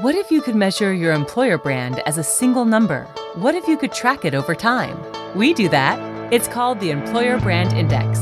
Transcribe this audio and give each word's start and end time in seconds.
What 0.00 0.14
if 0.14 0.30
you 0.30 0.40
could 0.40 0.56
measure 0.56 0.94
your 0.94 1.12
employer 1.12 1.58
brand 1.58 2.00
as 2.06 2.16
a 2.16 2.24
single 2.24 2.64
number? 2.64 3.04
What 3.34 3.54
if 3.54 3.68
you 3.68 3.76
could 3.76 3.92
track 3.92 4.24
it 4.24 4.34
over 4.34 4.54
time? 4.54 4.98
We 5.36 5.52
do 5.52 5.68
that. 5.68 5.98
It's 6.32 6.48
called 6.48 6.80
the 6.80 6.90
Employer 6.90 7.38
Brand 7.38 7.74
Index. 7.74 8.18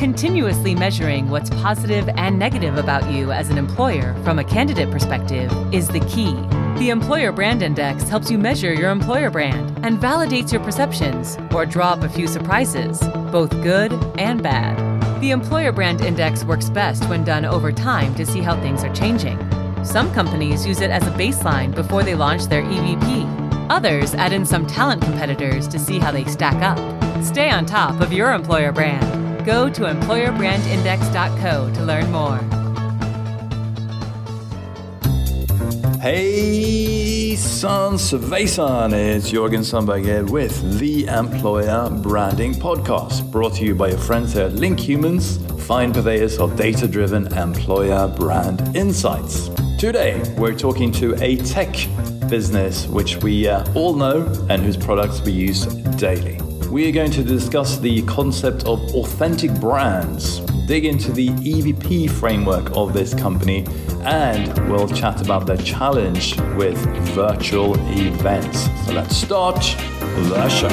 Continuously 0.00 0.74
measuring 0.74 1.28
what's 1.28 1.50
positive 1.50 2.08
and 2.08 2.38
negative 2.38 2.78
about 2.78 3.12
you 3.12 3.32
as 3.32 3.50
an 3.50 3.58
employer 3.58 4.14
from 4.24 4.38
a 4.38 4.44
candidate 4.44 4.90
perspective 4.90 5.52
is 5.74 5.88
the 5.88 6.00
key. 6.00 6.32
The 6.78 6.88
Employer 6.88 7.32
Brand 7.32 7.62
Index 7.62 8.08
helps 8.08 8.30
you 8.30 8.38
measure 8.38 8.72
your 8.72 8.90
employer 8.90 9.30
brand 9.30 9.78
and 9.84 10.00
validates 10.00 10.52
your 10.52 10.64
perceptions 10.64 11.36
or 11.54 11.66
draw 11.66 11.90
up 11.90 12.02
a 12.02 12.08
few 12.08 12.26
surprises, 12.26 12.98
both 13.30 13.50
good 13.62 13.92
and 14.18 14.42
bad. 14.42 15.20
The 15.20 15.32
Employer 15.32 15.70
Brand 15.70 16.00
Index 16.00 16.44
works 16.44 16.70
best 16.70 17.04
when 17.10 17.24
done 17.24 17.44
over 17.44 17.72
time 17.72 18.14
to 18.14 18.24
see 18.24 18.40
how 18.40 18.58
things 18.60 18.82
are 18.82 18.94
changing. 18.94 19.38
Some 19.84 20.12
companies 20.12 20.66
use 20.66 20.80
it 20.80 20.90
as 20.90 21.06
a 21.06 21.10
baseline 21.10 21.74
before 21.74 22.02
they 22.02 22.14
launch 22.14 22.46
their 22.46 22.62
EVP. 22.62 23.68
Others 23.70 24.14
add 24.14 24.32
in 24.32 24.44
some 24.44 24.66
talent 24.66 25.02
competitors 25.02 25.68
to 25.68 25.78
see 25.78 25.98
how 25.98 26.10
they 26.10 26.24
stack 26.24 26.62
up. 26.62 26.78
Stay 27.22 27.50
on 27.50 27.64
top 27.66 28.00
of 28.00 28.12
your 28.12 28.32
employer 28.32 28.72
brand. 28.72 29.46
Go 29.46 29.68
to 29.70 29.82
employerbrandindex.co 29.82 31.72
to 31.74 31.82
learn 31.84 32.10
more. 32.10 32.38
Hey, 36.00 37.34
Sans 37.36 37.98
Svejsan, 37.98 38.92
it's 38.92 39.30
Jorgen 39.30 39.64
Sundberg 39.64 40.04
here 40.04 40.24
with 40.24 40.78
the 40.78 41.06
Employer 41.06 41.88
Branding 41.88 42.52
Podcast, 42.52 43.30
brought 43.30 43.54
to 43.54 43.64
you 43.64 43.74
by 43.74 43.88
your 43.88 43.98
friends 43.98 44.34
here 44.34 44.44
at 44.44 44.52
Link 44.52 44.78
Humans, 44.78 45.38
fine 45.64 45.94
purveyors 45.94 46.38
of 46.38 46.56
data 46.56 46.86
driven 46.86 47.26
employer 47.34 48.06
brand 48.08 48.76
insights. 48.76 49.48
Today, 49.84 50.22
we're 50.38 50.54
talking 50.54 50.90
to 50.92 51.14
a 51.22 51.36
tech 51.36 51.76
business 52.30 52.86
which 52.86 53.18
we 53.18 53.46
uh, 53.46 53.70
all 53.74 53.92
know 53.92 54.22
and 54.48 54.62
whose 54.62 54.78
products 54.78 55.20
we 55.20 55.32
use 55.32 55.66
daily. 55.96 56.40
We 56.70 56.88
are 56.88 56.90
going 56.90 57.10
to 57.10 57.22
discuss 57.22 57.76
the 57.76 58.00
concept 58.04 58.64
of 58.64 58.80
authentic 58.94 59.52
brands, 59.60 60.40
dig 60.66 60.86
into 60.86 61.12
the 61.12 61.28
EVP 61.28 62.10
framework 62.12 62.74
of 62.74 62.94
this 62.94 63.12
company, 63.12 63.66
and 64.04 64.56
we'll 64.70 64.88
chat 64.88 65.20
about 65.20 65.46
the 65.46 65.58
challenge 65.58 66.40
with 66.56 66.78
virtual 67.10 67.74
events. 67.90 68.64
So 68.86 68.94
let's 68.94 69.14
start 69.14 69.60
the 70.00 70.48
show. 70.48 70.70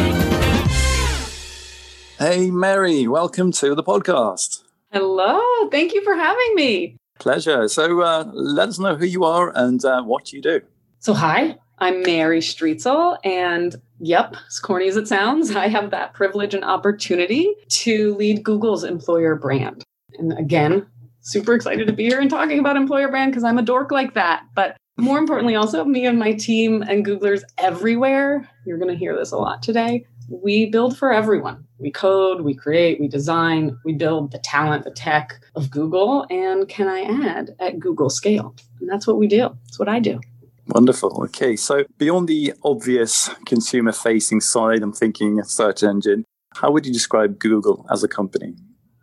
Hey, 2.18 2.50
Mary, 2.50 3.10
welcome 3.10 3.52
to 3.52 3.76
the 3.76 3.84
podcast. 3.84 4.64
Hello, 4.90 5.68
thank 5.70 5.94
you 5.94 6.02
for 6.02 6.16
having 6.16 6.56
me. 6.56 6.96
Pleasure. 7.22 7.68
So 7.68 8.02
uh, 8.02 8.32
let 8.34 8.70
us 8.70 8.80
know 8.80 8.96
who 8.96 9.06
you 9.06 9.24
are 9.26 9.56
and 9.56 9.86
uh, 9.86 10.02
what 10.02 10.34
you 10.34 10.42
do. 10.42 10.60
So, 10.98 11.14
hi, 11.14 11.56
I'm 11.78 12.02
Mary 12.02 12.40
Streetzel, 12.40 13.18
and 13.24 13.76
yep, 14.00 14.36
as 14.48 14.60
corny 14.60 14.88
as 14.88 14.98
it 14.98 15.08
sounds, 15.08 15.56
I 15.56 15.68
have 15.68 15.92
that 15.92 16.16
privilege 16.16 16.56
and 16.56 16.64
opportunity 16.64 17.54
to 17.70 18.16
lead 18.16 18.44
Google's 18.44 18.84
employer 18.84 19.36
brand. 19.36 19.84
And 20.18 20.36
again, 20.40 20.88
super 21.20 21.54
excited 21.54 21.86
to 21.86 21.94
be 21.94 22.06
here 22.06 22.20
and 22.20 22.30
talking 22.30 22.58
about 22.58 22.76
employer 22.76 23.08
brand 23.08 23.32
because 23.32 23.44
I'm 23.44 23.60
a 23.60 23.64
dork 23.64 23.92
like 23.92 24.16
that. 24.16 24.44
But 24.56 24.76
more 24.98 25.20
importantly, 25.20 25.56
also 25.56 25.86
me 25.86 26.08
and 26.08 26.18
my 26.18 26.34
team 26.34 26.82
and 26.82 27.06
Googlers 27.06 27.44
everywhere, 27.60 28.50
you're 28.66 28.80
going 28.80 28.92
to 28.92 28.98
hear 28.98 29.16
this 29.16 29.32
a 29.32 29.38
lot 29.38 29.62
today. 29.62 30.08
We 30.32 30.68
build 30.68 30.98
for 30.98 31.12
everyone. 31.12 31.66
We 31.78 31.92
code, 31.92 32.42
we 32.42 32.54
create, 32.54 33.02
we 33.02 33.10
design, 33.10 33.78
we 33.84 33.94
build 33.94 34.32
the 34.32 34.40
talent, 34.40 34.86
the 34.86 34.92
tech 34.92 35.44
of 35.56 35.70
Google, 35.70 36.26
and 36.30 36.70
can 36.70 36.88
I 36.88 37.02
add 37.02 37.50
at 37.60 37.80
Google 37.80 38.10
scale? 38.10 38.56
And 38.80 38.90
that's 38.90 39.06
what 39.06 39.18
we 39.18 39.28
do. 39.28 39.50
That's 39.66 39.78
what 39.78 39.90
I 39.90 40.00
do. 40.00 40.22
Wonderful. 40.68 41.24
Okay, 41.26 41.58
so 41.58 41.84
beyond 41.98 42.30
the 42.30 42.54
obvious 42.64 43.30
consumer 43.46 43.92
facing 43.92 44.40
side, 44.40 44.82
I'm 44.82 44.94
thinking 44.94 45.40
a 45.40 45.44
search 45.44 45.84
engine. 45.84 46.24
How 46.56 46.72
would 46.72 46.86
you 46.86 46.94
describe 46.94 47.38
Google 47.40 47.86
as 47.92 48.04
a 48.04 48.08
company? 48.08 48.56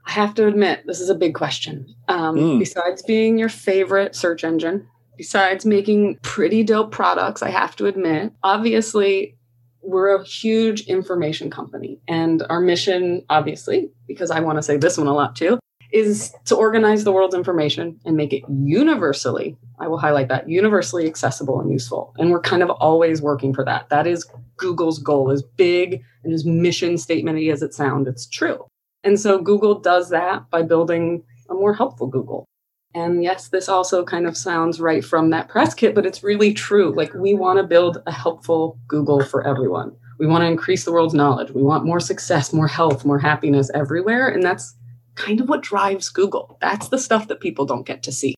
I 0.07 0.13
have 0.13 0.35
to 0.37 0.47
admit, 0.47 0.85
this 0.87 1.01
is 1.01 1.11
a 1.11 1.15
big 1.15 1.35
question. 1.35 1.95
Um, 2.09 2.37
mm. 2.37 2.59
Besides 2.59 3.03
being 3.03 3.39
your 3.39 3.51
favorite 3.51 4.17
search 4.17 4.45
engine, 4.45 4.89
besides 5.19 5.67
making 5.67 6.19
pretty 6.23 6.63
dope 6.63 6.93
products, 6.93 7.43
I 7.43 7.51
have 7.51 7.77
to 7.77 7.87
admit, 7.87 8.33
obviously, 8.43 9.37
we're 9.83 10.15
a 10.15 10.25
huge 10.25 10.83
information 10.83 11.51
company. 11.51 12.01
And 12.09 12.43
our 12.51 12.61
mission, 12.61 13.25
obviously, 13.31 13.91
because 14.07 14.31
I 14.31 14.41
want 14.41 14.59
to 14.59 14.63
say 14.63 14.77
this 14.77 14.99
one 14.99 15.07
a 15.07 15.15
lot 15.15 15.37
too, 15.37 15.59
is 15.93 16.35
to 16.45 16.55
organize 16.55 17.05
the 17.05 17.13
world's 17.13 17.35
information 17.35 17.99
and 18.05 18.17
make 18.17 18.33
it 18.33 18.43
universally, 18.49 19.57
I 19.79 19.89
will 19.89 19.99
highlight 19.99 20.29
that, 20.29 20.49
universally 20.49 21.07
accessible 21.07 21.61
and 21.61 21.71
useful. 21.71 22.15
And 22.19 22.31
we're 22.31 22.41
kind 22.41 22.63
of 22.63 22.71
always 22.71 23.23
working 23.23 23.55
for 23.55 23.65
that. 23.65 23.89
That 23.89 24.07
is 24.07 24.27
Google's 24.59 24.99
goal, 24.99 25.31
as 25.31 25.43
big 25.43 26.03
and 26.25 26.33
as 26.33 26.45
mission 26.45 26.95
statementy 26.95 27.51
as 27.53 27.63
it 27.63 27.73
sounds, 27.73 28.07
it's 28.07 28.27
true. 28.27 28.67
And 29.05 29.19
so 29.19 29.39
Google 29.39 29.81
does 29.81 30.11
that 30.11 30.51
by 30.51 30.63
building 30.63 31.23
a 31.49 31.55
more 31.55 31.73
helpful 31.73 32.07
Google. 32.07 32.45
And 32.95 33.23
yes, 33.23 33.49
this 33.49 33.69
also 33.69 34.05
kind 34.05 34.27
of 34.27 34.37
sounds 34.37 34.81
right 34.81 35.05
from 35.05 35.31
that 35.31 35.49
press 35.49 35.75
kit, 35.75 35.95
but 35.95 36.07
it's 36.07 36.23
really 36.23 36.55
true. 36.55 36.95
Like 36.97 37.13
we 37.15 37.35
want 37.35 37.59
to 37.59 37.63
build 37.63 38.03
a 38.07 38.13
helpful 38.13 38.79
Google 38.89 39.23
for 39.23 39.47
everyone. 39.47 39.95
We 40.19 40.27
want 40.27 40.43
to 40.43 40.47
increase 40.47 40.85
the 40.85 40.93
world's 40.93 41.15
knowledge. 41.15 41.51
We 41.51 41.63
want 41.63 41.85
more 41.85 42.01
success, 42.01 42.53
more 42.53 42.67
health, 42.67 43.05
more 43.05 43.19
happiness 43.19 43.71
everywhere. 43.75 44.29
And 44.29 44.43
that's 44.43 44.75
kind 45.15 45.41
of 45.41 45.49
what 45.49 45.63
drives 45.63 46.09
Google. 46.09 46.59
That's 46.61 46.89
the 46.89 46.99
stuff 46.99 47.29
that 47.29 47.41
people 47.41 47.67
don't 47.67 47.87
get 47.87 48.03
to 48.05 48.13
see. 48.13 48.35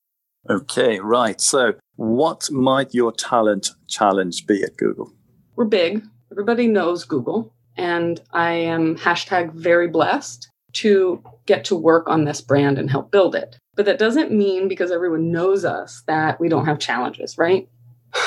Okay, 0.48 0.98
right. 1.00 1.40
So, 1.40 1.74
what 1.96 2.50
might 2.50 2.94
your 2.94 3.12
talent 3.12 3.70
challenge 3.88 4.46
be 4.46 4.62
at 4.62 4.76
Google? 4.76 5.12
We're 5.54 5.66
big. 5.66 6.02
Everybody 6.32 6.66
knows 6.66 7.04
Google. 7.04 7.54
And 7.76 8.20
I 8.32 8.52
am 8.52 8.96
hashtag 8.96 9.52
very 9.52 9.88
blessed 9.88 10.50
to 10.72 11.22
get 11.46 11.64
to 11.66 11.76
work 11.76 12.08
on 12.08 12.24
this 12.24 12.40
brand 12.40 12.78
and 12.78 12.90
help 12.90 13.10
build 13.10 13.34
it. 13.34 13.58
But 13.80 13.86
that 13.86 13.98
doesn't 13.98 14.30
mean 14.30 14.68
because 14.68 14.90
everyone 14.90 15.32
knows 15.32 15.64
us 15.64 16.02
that 16.06 16.38
we 16.38 16.50
don't 16.50 16.66
have 16.66 16.78
challenges, 16.78 17.38
right? 17.38 17.66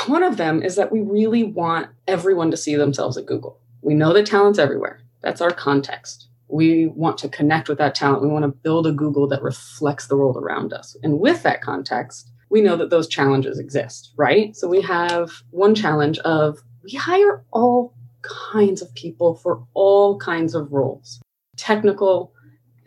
One 0.07 0.23
of 0.23 0.37
them 0.37 0.63
is 0.63 0.77
that 0.77 0.91
we 0.91 1.01
really 1.01 1.43
want 1.43 1.89
everyone 2.07 2.49
to 2.49 2.57
see 2.57 2.73
themselves 2.73 3.17
at 3.17 3.27
Google. 3.27 3.59
We 3.83 3.93
know 3.93 4.13
that 4.13 4.25
talent's 4.25 4.57
everywhere. 4.57 5.01
That's 5.21 5.41
our 5.41 5.51
context. 5.51 6.27
We 6.47 6.87
want 6.87 7.19
to 7.19 7.29
connect 7.29 7.69
with 7.69 7.77
that 7.77 7.93
talent. 7.93 8.23
We 8.23 8.29
want 8.29 8.45
to 8.45 8.47
build 8.63 8.87
a 8.87 8.91
Google 8.91 9.27
that 9.27 9.43
reflects 9.43 10.07
the 10.07 10.17
world 10.17 10.37
around 10.37 10.73
us. 10.73 10.97
And 11.03 11.19
with 11.19 11.43
that 11.43 11.61
context, 11.61 12.31
we 12.49 12.61
know 12.61 12.75
that 12.75 12.89
those 12.89 13.07
challenges 13.07 13.59
exist, 13.59 14.11
right? 14.17 14.55
So 14.55 14.67
we 14.67 14.81
have 14.81 15.29
one 15.51 15.75
challenge 15.75 16.17
of 16.17 16.63
we 16.83 16.93
hire 16.93 17.45
all 17.51 17.93
kinds 18.23 18.81
of 18.81 18.91
people 18.95 19.35
for 19.35 19.63
all 19.75 20.17
kinds 20.17 20.55
of 20.55 20.71
roles 20.71 21.21
technical, 21.57 22.33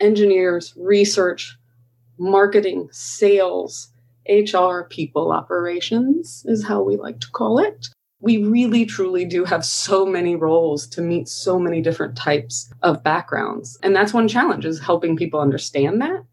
engineers, 0.01 0.73
research, 0.75 1.56
marketing, 2.17 2.89
sales, 2.91 3.91
HR, 4.27 4.81
people 4.89 5.31
operations 5.31 6.43
is 6.45 6.65
how 6.65 6.81
we 6.81 6.97
like 6.97 7.19
to 7.21 7.31
call 7.31 7.59
it. 7.59 7.87
We 8.19 8.43
really 8.43 8.85
truly 8.85 9.25
do 9.25 9.45
have 9.45 9.63
so 9.63 10.05
many 10.05 10.35
roles 10.35 10.87
to 10.87 11.01
meet 11.01 11.27
so 11.27 11.59
many 11.59 11.81
different 11.81 12.17
types 12.17 12.71
of 12.81 13.03
backgrounds. 13.03 13.77
And 13.83 13.95
that's 13.95 14.13
one 14.13 14.27
challenge 14.27 14.65
is 14.65 14.79
helping 14.79 15.15
people 15.15 15.39
understand 15.39 16.01
that. 16.01 16.23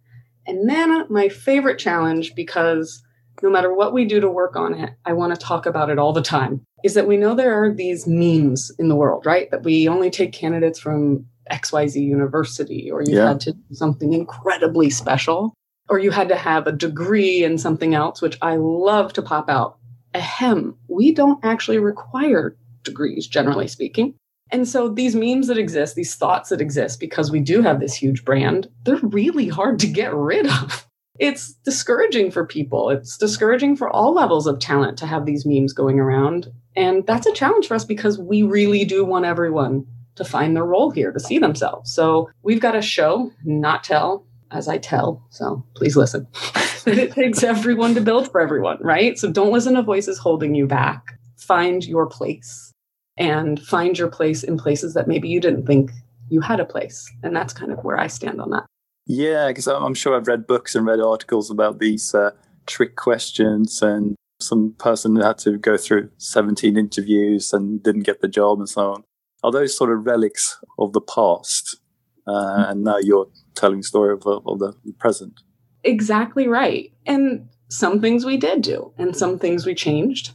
And 0.47 0.69
then 0.69 1.07
my 1.11 1.29
favorite 1.29 1.79
challenge, 1.79 2.35
because 2.35 3.03
no 3.43 3.51
matter 3.51 3.75
what 3.75 3.93
we 3.93 4.05
do 4.05 4.21
to 4.21 4.29
work 4.29 4.57
on 4.57 4.75
it, 4.75 4.91
I 5.05 5.13
want 5.13 5.35
to 5.35 5.41
talk 5.41 5.67
about 5.67 5.91
it 5.91 5.99
all 5.99 6.13
the 6.13 6.23
time, 6.23 6.63
is 6.83 6.95
that 6.95 7.07
we 7.07 7.17
know 7.17 7.35
there 7.35 7.63
are 7.63 7.73
these 7.73 8.07
memes 8.07 8.71
in 8.79 8.89
the 8.89 8.97
world, 8.97 9.27
right? 9.27 9.51
That 9.51 9.63
we 9.63 9.89
only 9.89 10.11
take 10.11 10.33
candidates 10.33 10.79
from 10.79 11.27
XYZ 11.51 11.97
university, 11.97 12.91
or 12.91 13.03
you 13.03 13.17
yeah. 13.17 13.29
had 13.29 13.41
to 13.41 13.53
do 13.53 13.75
something 13.75 14.13
incredibly 14.13 14.91
special, 14.91 15.55
or 15.89 15.99
you 15.99 16.11
had 16.11 16.29
to 16.29 16.37
have 16.37 16.67
a 16.67 16.73
degree 16.73 17.45
in 17.45 17.59
something 17.59 17.95
else, 17.95 18.23
which 18.23 18.39
I 18.43 18.57
love 18.57 19.13
to 19.15 19.23
pop 19.23 19.49
out. 19.51 19.79
Ahem, 20.15 20.77
we 20.89 21.13
don't 21.13 21.45
actually 21.45 21.79
require 21.79 22.57
degrees, 22.83 23.27
generally 23.27 23.69
speaking. 23.69 24.15
And 24.51 24.69
so 24.69 24.89
these 24.89 25.17
memes 25.17 25.49
that 25.49 25.59
exist, 25.59 25.97
these 25.97 26.15
thoughts 26.15 26.51
that 26.51 26.61
exist, 26.61 27.01
because 27.01 27.31
we 27.31 27.41
do 27.41 27.63
have 27.63 27.81
this 27.81 27.95
huge 27.95 28.25
brand, 28.25 28.69
they're 28.85 28.97
really 28.97 29.49
hard 29.49 29.79
to 29.81 29.87
get 29.87 30.15
rid 30.15 30.47
of. 30.47 30.87
It's 31.19 31.55
discouraging 31.65 32.31
for 32.31 32.45
people. 32.45 32.91
It's 32.91 33.17
discouraging 33.17 33.77
for 33.77 33.89
all 33.89 34.13
levels 34.13 34.47
of 34.47 34.59
talent 34.59 34.99
to 34.99 35.07
have 35.07 35.27
these 35.27 35.47
memes 35.47 35.73
going 35.73 36.01
around. 36.01 36.53
And 36.77 37.07
that's 37.07 37.27
a 37.27 37.33
challenge 37.33 37.69
for 37.69 37.75
us 37.75 37.85
because 37.85 38.19
we 38.19 38.43
really 38.43 38.85
do 38.85 39.05
want 39.05 39.25
everyone 39.25 39.87
to 40.17 40.25
find 40.25 40.55
their 40.55 40.65
role 40.65 40.91
here, 40.91 41.13
to 41.13 41.21
see 41.21 41.39
themselves. 41.39 41.93
So 41.93 42.31
we've 42.43 42.61
got 42.61 42.73
to 42.73 42.83
show, 42.83 43.33
not 43.45 43.85
tell, 43.85 44.27
as 44.55 44.69
I 44.69 44.79
tell. 44.79 45.27
So 45.31 45.65
please 45.75 45.97
listen. 45.97 46.27
that 46.85 46.99
it 46.99 47.13
takes 47.13 47.43
everyone 47.43 47.95
to 47.95 48.01
build 48.01 48.31
for 48.31 48.41
everyone, 48.41 48.79
right? 48.81 49.19
So 49.19 49.31
don't 49.31 49.53
listen 49.53 49.75
to 49.75 49.83
voices 49.83 50.19
holding 50.19 50.55
you 50.55 50.67
back. 50.67 51.19
Find 51.39 51.85
your 51.85 52.07
place 52.07 52.73
and 53.17 53.61
find 53.61 53.99
your 53.99 54.09
place 54.09 54.43
in 54.43 54.59
places 54.59 54.95
that 54.95 55.09
maybe 55.09 55.29
you 55.29 55.41
didn't 55.41 55.67
think 55.67 55.91
you 56.31 56.41
had 56.41 56.61
a 56.61 56.65
place. 56.65 57.11
And 57.23 57.35
that's 57.35 57.53
kind 57.53 57.73
of 57.73 57.85
where 57.85 57.99
I 57.99 58.07
stand 58.07 58.41
on 58.41 58.51
that. 58.51 58.65
Yeah, 59.07 59.49
because 59.49 59.67
I'm 59.67 59.95
sure 59.95 60.17
I've 60.17 60.29
read 60.29 60.47
books 60.47 60.75
and 60.75 60.87
read 60.87 61.01
articles 61.01 61.51
about 61.51 61.79
these 61.79 62.15
uh, 62.15 62.31
trick 62.67 62.97
questions 62.97 63.83
and 63.83 64.17
some 64.41 64.75
person 64.79 65.17
had 65.17 65.39
to 65.39 65.59
go 65.59 65.77
through 65.77 66.11
17 66.19 66.77
interviews 66.77 67.53
and 67.53 67.83
didn't 67.83 68.03
get 68.03 68.21
the 68.21 68.29
job 68.29 68.59
and 68.59 68.69
so 68.69 68.93
on. 68.93 69.05
Are 69.43 69.53
those 69.53 69.77
sort 69.77 69.93
of 69.93 70.07
relics 70.07 70.59
of 70.79 70.93
the 70.93 71.01
past? 71.01 71.79
Uh, 72.27 72.33
mm-hmm. 72.33 72.71
and 72.71 72.85
now 72.85 72.97
you're 72.99 73.29
telling 73.55 73.83
story 73.83 74.13
of, 74.13 74.27
of 74.27 74.59
the 74.59 74.75
present. 74.99 75.41
Exactly 75.83 76.49
right. 76.49 76.93
And 77.07 77.49
some 77.69 78.01
things 78.01 78.25
we 78.25 78.37
did 78.37 78.63
do, 78.63 78.93
and 78.99 79.17
some 79.17 79.39
things 79.39 79.67
we 79.67 79.75
changed. 79.75 80.35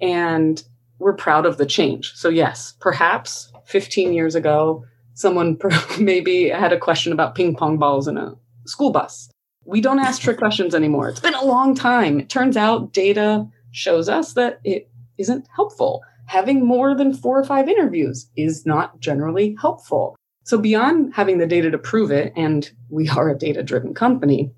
And 0.00 0.62
we're 0.98 1.14
proud 1.14 1.46
of 1.46 1.56
the 1.56 1.66
change. 1.66 2.12
So, 2.14 2.28
yes, 2.28 2.74
perhaps 2.80 3.52
15 3.66 4.12
years 4.12 4.34
ago, 4.34 4.84
someone 5.14 5.58
maybe 6.00 6.48
had 6.48 6.72
a 6.72 6.78
question 6.78 7.12
about 7.12 7.34
ping 7.34 7.54
pong 7.54 7.78
balls 7.78 8.08
in 8.08 8.16
a 8.16 8.34
school 8.66 8.90
bus. 8.90 9.30
We 9.64 9.80
don't 9.80 9.98
ask 9.98 10.20
trick 10.20 10.38
questions 10.38 10.74
anymore. 10.74 11.08
It's 11.08 11.20
been 11.20 11.34
a 11.34 11.44
long 11.44 11.74
time. 11.74 12.18
It 12.18 12.28
turns 12.28 12.56
out 12.56 12.92
data 12.92 13.46
shows 13.72 14.08
us 14.08 14.32
that 14.34 14.60
it 14.64 14.90
isn't 15.18 15.46
helpful. 15.54 16.02
Having 16.26 16.66
more 16.66 16.94
than 16.94 17.12
four 17.12 17.38
or 17.38 17.44
five 17.44 17.68
interviews 17.68 18.28
is 18.36 18.64
not 18.64 19.00
generally 19.00 19.56
helpful. 19.60 20.16
So, 20.50 20.58
beyond 20.58 21.14
having 21.14 21.38
the 21.38 21.46
data 21.46 21.70
to 21.70 21.78
prove 21.78 22.10
it, 22.10 22.32
and 22.34 22.68
we 22.88 23.08
are 23.08 23.30
a 23.30 23.38
data 23.38 23.62
driven 23.62 23.94
company, 23.94 24.50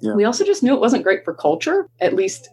yeah. 0.00 0.14
we 0.14 0.22
also 0.24 0.44
just 0.44 0.62
knew 0.62 0.74
it 0.74 0.80
wasn't 0.80 1.02
great 1.02 1.24
for 1.24 1.34
culture, 1.34 1.88
at 1.98 2.14
least 2.14 2.50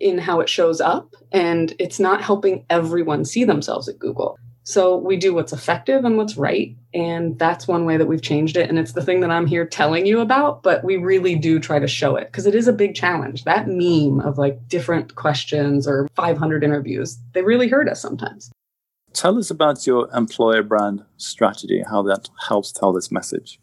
in 0.00 0.18
how 0.18 0.40
it 0.40 0.48
shows 0.48 0.80
up. 0.80 1.14
And 1.30 1.72
it's 1.78 2.00
not 2.00 2.24
helping 2.24 2.66
everyone 2.68 3.24
see 3.24 3.44
themselves 3.44 3.88
at 3.88 4.00
Google. 4.00 4.36
So 4.64 4.96
we 4.96 5.16
do 5.16 5.32
what's 5.32 5.52
effective 5.52 6.04
and 6.04 6.16
what's 6.16 6.36
right. 6.36 6.74
And 6.92 7.38
that's 7.38 7.68
one 7.68 7.84
way 7.84 7.96
that 7.96 8.06
we've 8.06 8.20
changed 8.20 8.56
it. 8.56 8.68
And 8.68 8.80
it's 8.80 8.94
the 8.94 9.04
thing 9.04 9.20
that 9.20 9.30
I'm 9.30 9.46
here 9.46 9.64
telling 9.64 10.04
you 10.04 10.18
about, 10.18 10.64
but 10.64 10.82
we 10.82 10.96
really 10.96 11.36
do 11.36 11.60
try 11.60 11.78
to 11.78 11.86
show 11.86 12.16
it 12.16 12.32
because 12.32 12.46
it 12.46 12.56
is 12.56 12.66
a 12.66 12.72
big 12.72 12.96
challenge. 12.96 13.44
That 13.44 13.68
meme 13.68 14.18
of 14.26 14.38
like 14.38 14.66
different 14.66 15.14
questions 15.14 15.86
or 15.86 16.08
500 16.16 16.64
interviews, 16.64 17.16
they 17.32 17.42
really 17.42 17.68
hurt 17.68 17.88
us 17.88 18.02
sometimes. 18.02 18.50
Tell 19.12 19.38
us 19.38 19.50
about 19.50 19.86
your 19.86 20.08
employer 20.14 20.62
brand 20.62 21.04
strategy, 21.16 21.82
how 21.88 22.02
that 22.02 22.28
helps 22.48 22.72
tell 22.72 22.92
this 22.92 23.10
message. 23.10 23.60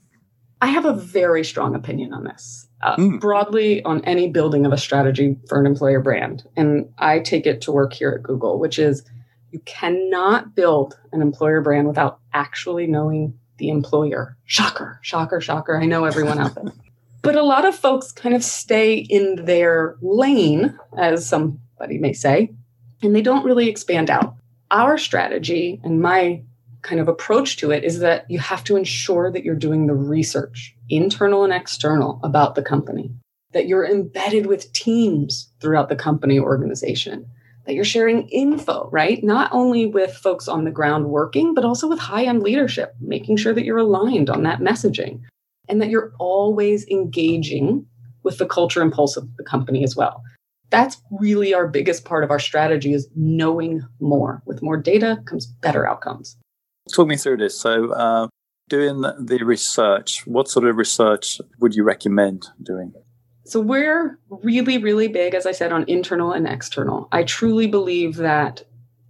I 0.62 0.68
have 0.68 0.86
a 0.86 0.94
very 0.94 1.44
strong 1.44 1.76
opinion 1.76 2.14
on 2.14 2.24
this. 2.24 2.68
Uh, 2.82 2.96
mm. 2.96 3.20
Broadly, 3.20 3.84
on 3.84 4.04
any 4.06 4.30
building 4.30 4.66
of 4.66 4.74
a 4.74 4.78
strategy 4.78 5.38
for 5.48 5.60
an 5.60 5.66
employer 5.66 6.00
brand. 6.00 6.44
And 6.56 6.90
I 6.98 7.20
take 7.20 7.46
it 7.46 7.62
to 7.62 7.72
work 7.72 7.94
here 7.94 8.12
at 8.12 8.24
Google, 8.24 8.60
which 8.60 8.78
is 8.78 9.04
you 9.52 9.60
cannot 9.66 10.56
build 10.56 10.98
an 11.12 11.22
employer 11.22 11.62
brand 11.62 11.88
without 11.88 12.20
actually 12.34 12.88
knowing 12.88 13.38
the 13.58 13.70
employer. 13.70 14.38
Shocker, 14.46 15.00
shocker, 15.02 15.42
shocker. 15.42 15.80
I 15.80 15.86
know 15.86 16.06
everyone 16.06 16.40
out 16.40 16.56
there. 16.56 16.72
but 17.22 17.36
a 17.36 17.44
lot 17.44 17.66
of 17.66 17.76
folks 17.76 18.12
kind 18.12 18.36
of 18.36 18.44
stay 18.44 18.96
in 18.96 19.46
their 19.46 19.96
lane, 20.02 20.78
as 20.98 21.28
somebody 21.28 21.98
may 21.98 22.14
say, 22.14 22.54
and 23.02 23.16
they 23.16 23.22
don't 23.22 23.46
really 23.46 23.70
expand 23.70 24.10
out. 24.10 24.36
Our 24.72 24.98
strategy 24.98 25.80
and 25.84 26.02
my 26.02 26.44
kind 26.82 27.02
of 27.02 27.08
approach 27.08 27.58
to 27.58 27.72
it 27.72 27.84
is 27.84 28.00
that 28.00 28.30
you 28.30 28.40
have 28.40 28.64
to 28.66 28.76
ensure 28.76 29.32
that 29.32 29.44
you're 29.44 29.56
doing 29.56 29.88
the 29.88 29.96
research, 29.96 30.76
internal 30.90 31.44
and 31.44 31.54
external, 31.54 32.20
about 32.24 32.56
the 32.56 32.62
company, 32.62 33.12
that 33.54 33.68
you're 33.68 33.86
embedded 33.86 34.46
with 34.46 34.72
teams 34.74 35.52
throughout 35.60 35.90
the 35.90 35.96
company 35.96 36.40
organization, 36.40 37.26
that 37.66 37.74
you're 37.74 37.84
sharing 37.84 38.28
info, 38.30 38.90
right? 38.92 39.24
Not 39.24 39.50
only 39.52 39.86
with 39.86 40.14
folks 40.14 40.48
on 40.48 40.64
the 40.64 40.72
ground 40.72 41.10
working, 41.10 41.54
but 41.54 41.66
also 41.66 41.88
with 41.88 42.00
high 42.00 42.26
end 42.26 42.44
leadership, 42.44 42.94
making 43.02 43.38
sure 43.38 43.54
that 43.54 43.66
you're 43.66 43.78
aligned 43.78 44.30
on 44.30 44.44
that 44.44 44.60
messaging 44.60 45.22
and 45.68 45.82
that 45.82 45.90
you're 45.90 46.14
always 46.20 46.88
engaging 46.88 47.86
with 48.24 48.38
the 48.38 48.46
culture 48.46 48.82
and 48.82 48.92
pulse 48.92 49.18
of 49.18 49.28
the 49.38 49.44
company 49.44 49.84
as 49.84 49.96
well. 49.96 50.22
That's 50.70 51.02
really 51.12 51.54
our 51.54 51.68
biggest 51.68 52.06
part 52.06 52.24
of 52.24 52.32
our 52.32 52.40
strategy 52.40 52.94
is 52.94 53.08
knowing 53.16 53.82
more. 54.00 54.42
With 54.46 54.62
more 54.62 54.78
data 54.78 55.22
comes 55.26 55.46
better 55.46 55.88
outcomes. 55.88 56.38
Talk 56.94 57.08
me 57.08 57.18
through 57.18 57.38
this. 57.38 57.58
So, 57.60 57.92
uh, 57.92 58.28
doing 58.70 59.02
the 59.02 59.40
research, 59.44 60.26
what 60.28 60.50
sort 60.50 60.66
of 60.66 60.76
research 60.76 61.40
would 61.60 61.76
you 61.76 61.84
recommend 61.84 62.48
doing? 62.62 62.94
So 63.46 63.62
we're 63.62 64.20
really, 64.30 64.78
really 64.78 65.08
big, 65.08 65.34
as 65.34 65.46
I 65.46 65.54
said, 65.54 65.72
on 65.72 65.86
internal 65.88 66.34
and 66.34 66.46
external. 66.46 67.08
I 67.14 67.24
truly 67.24 67.68
believe 67.68 68.18
that 68.18 68.64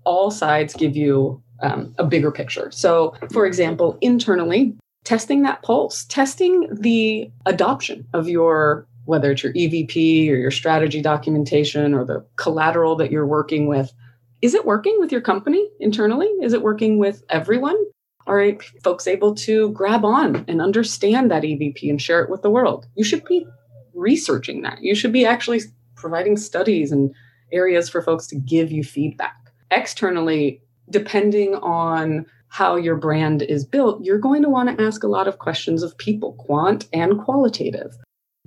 all 0.04 0.30
sides 0.30 0.76
give 0.76 0.96
you 0.96 1.42
um, 1.64 1.96
a 1.98 2.06
bigger 2.06 2.32
picture. 2.32 2.70
So, 2.72 3.16
for 3.32 3.48
example, 3.48 3.98
internally, 4.00 4.76
testing 5.06 5.42
that 5.42 5.64
pulse, 5.64 6.06
testing 6.06 6.68
the 6.72 7.32
adoption 7.48 8.08
of 8.14 8.30
your, 8.30 8.86
whether 9.08 9.32
it's 9.32 9.42
your 9.42 9.54
EVP 9.54 10.30
or 10.30 10.36
your 10.36 10.52
strategy 10.52 11.02
documentation 11.02 11.94
or 11.94 12.04
the 12.04 12.26
collateral 12.36 12.98
that 12.98 13.10
you're 13.10 13.26
working 13.26 13.68
with. 13.68 13.94
Is 14.42 14.54
it 14.54 14.66
working 14.66 14.98
with 15.00 15.12
your 15.12 15.22
company 15.22 15.68
internally? 15.80 16.28
Is 16.42 16.54
it 16.54 16.62
working 16.62 17.00
with 17.00 17.24
everyone? 17.30 17.78
Are 18.28 18.58
folks 18.84 19.08
able 19.08 19.34
to 19.36 19.72
grab 19.72 20.04
on 20.04 20.44
and 20.50 20.62
understand 20.62 21.32
that 21.32 21.44
EVP 21.44 21.90
and 21.90 22.02
share 22.02 22.22
it 22.22 22.30
with 22.30 22.42
the 22.42 22.50
world? 22.50 22.86
You 22.96 23.06
should 23.06 23.24
be 23.24 23.48
researching 23.94 24.62
that. 24.64 24.84
You 24.84 24.94
should 24.94 25.14
be 25.14 25.26
actually 25.26 25.62
providing 25.96 26.36
studies 26.36 26.92
and 26.92 27.16
areas 27.54 27.88
for 27.88 28.02
folks 28.02 28.28
to 28.28 28.36
give 28.36 28.74
you 28.74 28.84
feedback. 28.84 29.54
Externally, 29.72 30.62
depending 30.90 31.56
on 31.56 32.26
how 32.50 32.76
your 32.76 32.98
brand 32.98 33.42
is 33.42 33.66
built, 33.66 34.04
you're 34.04 34.20
going 34.20 34.42
to 34.42 34.50
want 34.50 34.78
to 34.78 34.84
ask 34.84 35.04
a 35.04 35.08
lot 35.08 35.30
of 35.30 35.40
questions 35.40 35.82
of 35.82 35.98
people, 35.98 36.34
quant 36.34 36.88
and 36.92 37.20
qualitative. 37.20 37.98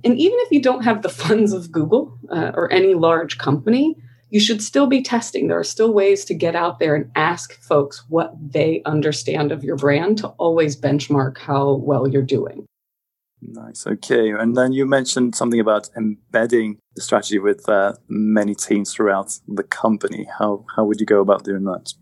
And 0.03 0.17
even 0.17 0.37
if 0.41 0.51
you 0.51 0.61
don't 0.61 0.83
have 0.83 1.01
the 1.01 1.09
funds 1.09 1.53
of 1.53 1.71
Google 1.71 2.17
uh, 2.29 2.51
or 2.53 2.71
any 2.71 2.93
large 2.93 3.37
company, 3.37 3.95
you 4.29 4.39
should 4.39 4.63
still 4.63 4.87
be 4.87 5.01
testing. 5.01 5.47
There 5.47 5.59
are 5.59 5.63
still 5.63 5.93
ways 5.93 6.25
to 6.25 6.33
get 6.33 6.55
out 6.55 6.79
there 6.79 6.95
and 6.95 7.11
ask 7.15 7.53
folks 7.61 8.03
what 8.07 8.33
they 8.39 8.81
understand 8.85 9.51
of 9.51 9.63
your 9.63 9.75
brand 9.75 10.17
to 10.19 10.29
always 10.29 10.79
benchmark 10.79 11.37
how 11.37 11.75
well 11.75 12.07
you're 12.07 12.21
doing. 12.21 12.65
Nice. 13.41 13.85
Okay. 13.85 14.29
And 14.31 14.55
then 14.55 14.71
you 14.71 14.85
mentioned 14.85 15.35
something 15.35 15.59
about 15.59 15.89
embedding 15.97 16.77
the 16.95 17.01
strategy 17.01 17.39
with 17.39 17.67
uh, 17.67 17.93
many 18.07 18.55
teams 18.55 18.93
throughout 18.93 19.39
the 19.47 19.63
company. 19.63 20.27
How 20.37 20.63
how 20.75 20.85
would 20.85 20.99
you 20.99 21.05
go 21.05 21.21
about 21.21 21.43
doing 21.43 21.63
that? 21.63 21.93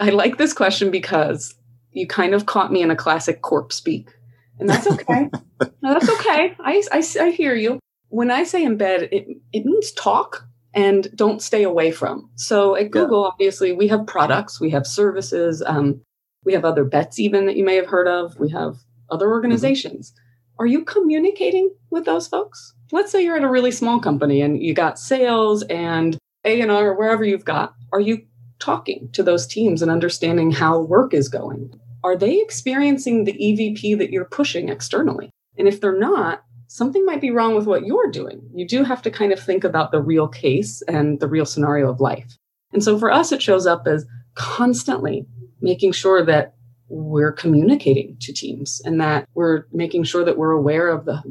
I 0.00 0.10
like 0.10 0.38
this 0.38 0.52
question 0.52 0.90
because 0.90 1.54
you 1.92 2.06
kind 2.06 2.34
of 2.34 2.46
caught 2.46 2.72
me 2.72 2.82
in 2.82 2.90
a 2.90 2.96
classic 2.96 3.42
corp 3.42 3.72
speak, 3.72 4.10
and 4.58 4.68
that's 4.68 4.86
okay. 4.86 5.30
no, 5.82 5.94
that's 5.94 6.08
okay. 6.08 6.56
I, 6.60 6.82
I 6.92 7.02
I 7.20 7.30
hear 7.30 7.54
you. 7.54 7.80
When 8.08 8.30
I 8.30 8.44
say 8.44 8.64
embed, 8.64 9.08
it 9.12 9.26
it 9.52 9.64
means 9.64 9.92
talk 9.92 10.46
and 10.72 11.08
don't 11.14 11.42
stay 11.42 11.62
away 11.62 11.90
from. 11.90 12.30
So 12.36 12.76
at 12.76 12.90
Google, 12.90 13.22
yeah. 13.22 13.28
obviously, 13.28 13.72
we 13.72 13.88
have 13.88 14.06
products, 14.06 14.60
we 14.60 14.70
have 14.70 14.86
services, 14.86 15.62
um, 15.64 16.00
we 16.44 16.52
have 16.52 16.64
other 16.64 16.84
bets 16.84 17.18
even 17.18 17.46
that 17.46 17.56
you 17.56 17.64
may 17.64 17.76
have 17.76 17.86
heard 17.86 18.08
of. 18.08 18.38
We 18.38 18.50
have 18.50 18.76
other 19.10 19.26
mm-hmm. 19.26 19.32
organizations. 19.32 20.10
Mm-hmm 20.10 20.24
are 20.58 20.66
you 20.66 20.84
communicating 20.84 21.74
with 21.90 22.04
those 22.04 22.28
folks? 22.28 22.74
Let's 22.92 23.10
say 23.10 23.24
you're 23.24 23.36
at 23.36 23.42
a 23.42 23.50
really 23.50 23.72
small 23.72 23.98
company 23.98 24.40
and 24.40 24.62
you 24.62 24.72
got 24.72 24.98
sales 24.98 25.62
and 25.64 26.16
A&R 26.44 26.94
wherever 26.94 27.24
you've 27.24 27.44
got. 27.44 27.74
Are 27.92 28.00
you 28.00 28.26
talking 28.60 29.08
to 29.12 29.22
those 29.22 29.46
teams 29.46 29.82
and 29.82 29.90
understanding 29.90 30.52
how 30.52 30.80
work 30.80 31.12
is 31.12 31.28
going? 31.28 31.74
Are 32.04 32.16
they 32.16 32.38
experiencing 32.38 33.24
the 33.24 33.32
EVP 33.32 33.96
that 33.96 34.10
you're 34.10 34.26
pushing 34.26 34.68
externally? 34.68 35.30
And 35.56 35.66
if 35.66 35.80
they're 35.80 35.98
not, 35.98 36.44
something 36.68 37.02
might 37.06 37.22
be 37.22 37.30
wrong 37.30 37.54
with 37.54 37.66
what 37.66 37.86
you're 37.86 38.10
doing. 38.10 38.42
You 38.54 38.68
do 38.68 38.84
have 38.84 39.00
to 39.02 39.10
kind 39.10 39.32
of 39.32 39.40
think 39.40 39.64
about 39.64 39.90
the 39.90 40.02
real 40.02 40.28
case 40.28 40.82
and 40.86 41.18
the 41.18 41.28
real 41.28 41.46
scenario 41.46 41.90
of 41.90 42.00
life. 42.00 42.36
And 42.74 42.84
so 42.84 42.98
for 42.98 43.10
us, 43.10 43.32
it 43.32 43.40
shows 43.40 43.66
up 43.66 43.86
as 43.86 44.04
constantly 44.34 45.26
making 45.62 45.92
sure 45.92 46.22
that 46.26 46.54
we're 46.88 47.32
communicating 47.32 48.18
to 48.20 48.34
teams 48.34 48.82
and 48.84 49.00
that 49.00 49.26
we're 49.34 49.64
making 49.72 50.04
sure 50.04 50.26
that 50.26 50.36
we're 50.36 50.50
aware 50.50 50.90
of 50.90 51.06
the 51.06 51.22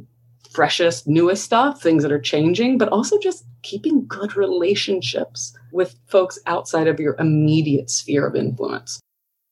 freshest, 0.50 1.08
newest 1.08 1.44
stuff, 1.44 1.84
things 1.84 2.02
that 2.02 2.12
are 2.12 2.20
changing, 2.20 2.80
but 2.80 2.90
also 2.90 3.20
just 3.20 3.46
keeping 3.62 4.08
good 4.08 4.36
relationships 4.36 5.56
with 5.72 6.00
folks 6.08 6.40
outside 6.48 6.88
of 6.88 7.00
your 7.00 7.16
immediate 7.20 7.92
sphere 7.92 8.26
of 8.26 8.36
influence. 8.36 9.00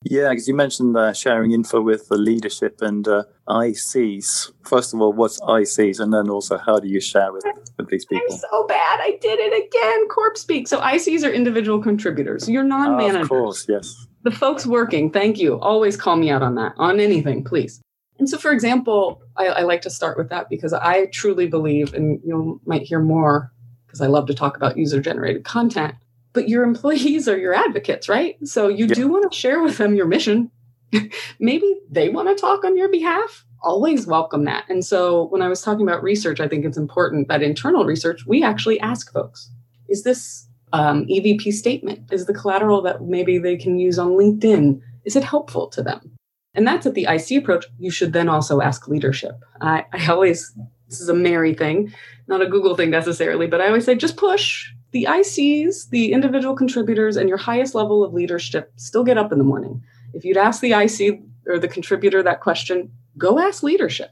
Yeah, 0.04 0.30
because 0.30 0.48
you 0.48 0.54
mentioned 0.54 0.96
uh, 0.96 1.12
sharing 1.12 1.52
info 1.52 1.80
with 1.80 2.08
the 2.08 2.16
leadership 2.16 2.82
and 2.82 3.06
uh, 3.06 3.24
ICs. 3.48 4.52
First 4.62 4.94
of 4.94 5.00
all, 5.00 5.12
what's 5.12 5.40
ICs? 5.40 6.00
And 6.00 6.12
then 6.12 6.28
also, 6.28 6.58
how 6.58 6.78
do 6.78 6.88
you 6.88 7.00
share 7.00 7.32
with, 7.32 7.44
with 7.78 7.88
these 7.88 8.04
people? 8.04 8.26
I'm 8.30 8.38
so 8.38 8.66
bad. 8.66 9.00
I 9.00 9.18
did 9.20 9.38
it 9.38 9.66
again. 9.66 10.08
Corp 10.08 10.36
speak. 10.36 10.68
So 10.68 10.80
ICs 10.80 11.24
are 11.24 11.32
individual 11.32 11.80
contributors. 11.80 12.48
You're 12.48 12.64
non-managers. 12.64 13.16
Uh, 13.16 13.22
of 13.22 13.28
course, 13.28 13.66
yes 13.68 14.06
the 14.22 14.30
folks 14.30 14.66
working, 14.66 15.10
thank 15.10 15.38
you. 15.38 15.58
Always 15.60 15.96
call 15.96 16.16
me 16.16 16.30
out 16.30 16.42
on 16.42 16.54
that, 16.56 16.74
on 16.76 17.00
anything, 17.00 17.44
please. 17.44 17.80
And 18.18 18.28
so, 18.28 18.38
for 18.38 18.52
example, 18.52 19.22
I, 19.36 19.46
I 19.46 19.62
like 19.62 19.82
to 19.82 19.90
start 19.90 20.16
with 20.16 20.28
that 20.28 20.48
because 20.48 20.72
I 20.72 21.06
truly 21.06 21.46
believe, 21.46 21.92
and 21.94 22.20
you 22.24 22.60
might 22.64 22.82
hear 22.82 23.00
more 23.00 23.52
because 23.86 24.00
I 24.00 24.06
love 24.06 24.26
to 24.28 24.34
talk 24.34 24.56
about 24.56 24.76
user 24.76 25.00
generated 25.00 25.44
content, 25.44 25.94
but 26.32 26.48
your 26.48 26.64
employees 26.64 27.28
are 27.28 27.38
your 27.38 27.54
advocates, 27.54 28.08
right? 28.08 28.36
So 28.44 28.68
you 28.68 28.86
do 28.86 29.08
want 29.08 29.30
to 29.30 29.36
share 29.36 29.62
with 29.62 29.78
them 29.78 29.94
your 29.94 30.06
mission. 30.06 30.50
Maybe 31.40 31.80
they 31.90 32.08
want 32.08 32.28
to 32.28 32.40
talk 32.40 32.64
on 32.64 32.76
your 32.76 32.88
behalf. 32.88 33.44
Always 33.62 34.06
welcome 34.06 34.44
that. 34.44 34.64
And 34.68 34.84
so 34.84 35.26
when 35.28 35.42
I 35.42 35.48
was 35.48 35.62
talking 35.62 35.86
about 35.86 36.02
research, 36.02 36.40
I 36.40 36.48
think 36.48 36.64
it's 36.64 36.76
important 36.76 37.28
that 37.28 37.42
internal 37.42 37.84
research, 37.84 38.26
we 38.26 38.42
actually 38.42 38.80
ask 38.80 39.12
folks, 39.12 39.50
is 39.88 40.02
this 40.02 40.48
um, 40.72 41.06
EVP 41.06 41.52
statement? 41.52 42.12
Is 42.12 42.26
the 42.26 42.34
collateral 42.34 42.82
that 42.82 43.02
maybe 43.02 43.38
they 43.38 43.56
can 43.56 43.78
use 43.78 43.98
on 43.98 44.10
LinkedIn, 44.10 44.80
is 45.04 45.16
it 45.16 45.24
helpful 45.24 45.68
to 45.68 45.82
them? 45.82 46.16
And 46.54 46.66
that's 46.66 46.86
at 46.86 46.94
the 46.94 47.06
IC 47.08 47.42
approach. 47.42 47.66
You 47.78 47.90
should 47.90 48.12
then 48.12 48.28
also 48.28 48.60
ask 48.60 48.88
leadership. 48.88 49.42
I, 49.60 49.84
I 49.92 50.06
always, 50.08 50.54
this 50.88 51.00
is 51.00 51.08
a 51.08 51.14
Mary 51.14 51.54
thing, 51.54 51.92
not 52.26 52.42
a 52.42 52.46
Google 52.46 52.76
thing 52.76 52.90
necessarily, 52.90 53.46
but 53.46 53.60
I 53.60 53.68
always 53.68 53.84
say 53.84 53.94
just 53.94 54.16
push. 54.16 54.70
The 54.92 55.06
ICs, 55.08 55.88
the 55.88 56.12
individual 56.12 56.54
contributors, 56.54 57.16
and 57.16 57.28
your 57.28 57.38
highest 57.38 57.74
level 57.74 58.04
of 58.04 58.12
leadership 58.12 58.72
still 58.76 59.04
get 59.04 59.18
up 59.18 59.32
in 59.32 59.38
the 59.38 59.44
morning. 59.44 59.82
If 60.12 60.24
you'd 60.24 60.36
ask 60.36 60.60
the 60.60 60.72
IC 60.72 61.22
or 61.46 61.58
the 61.58 61.68
contributor 61.68 62.22
that 62.22 62.42
question, 62.42 62.92
go 63.16 63.38
ask 63.38 63.62
leadership. 63.62 64.10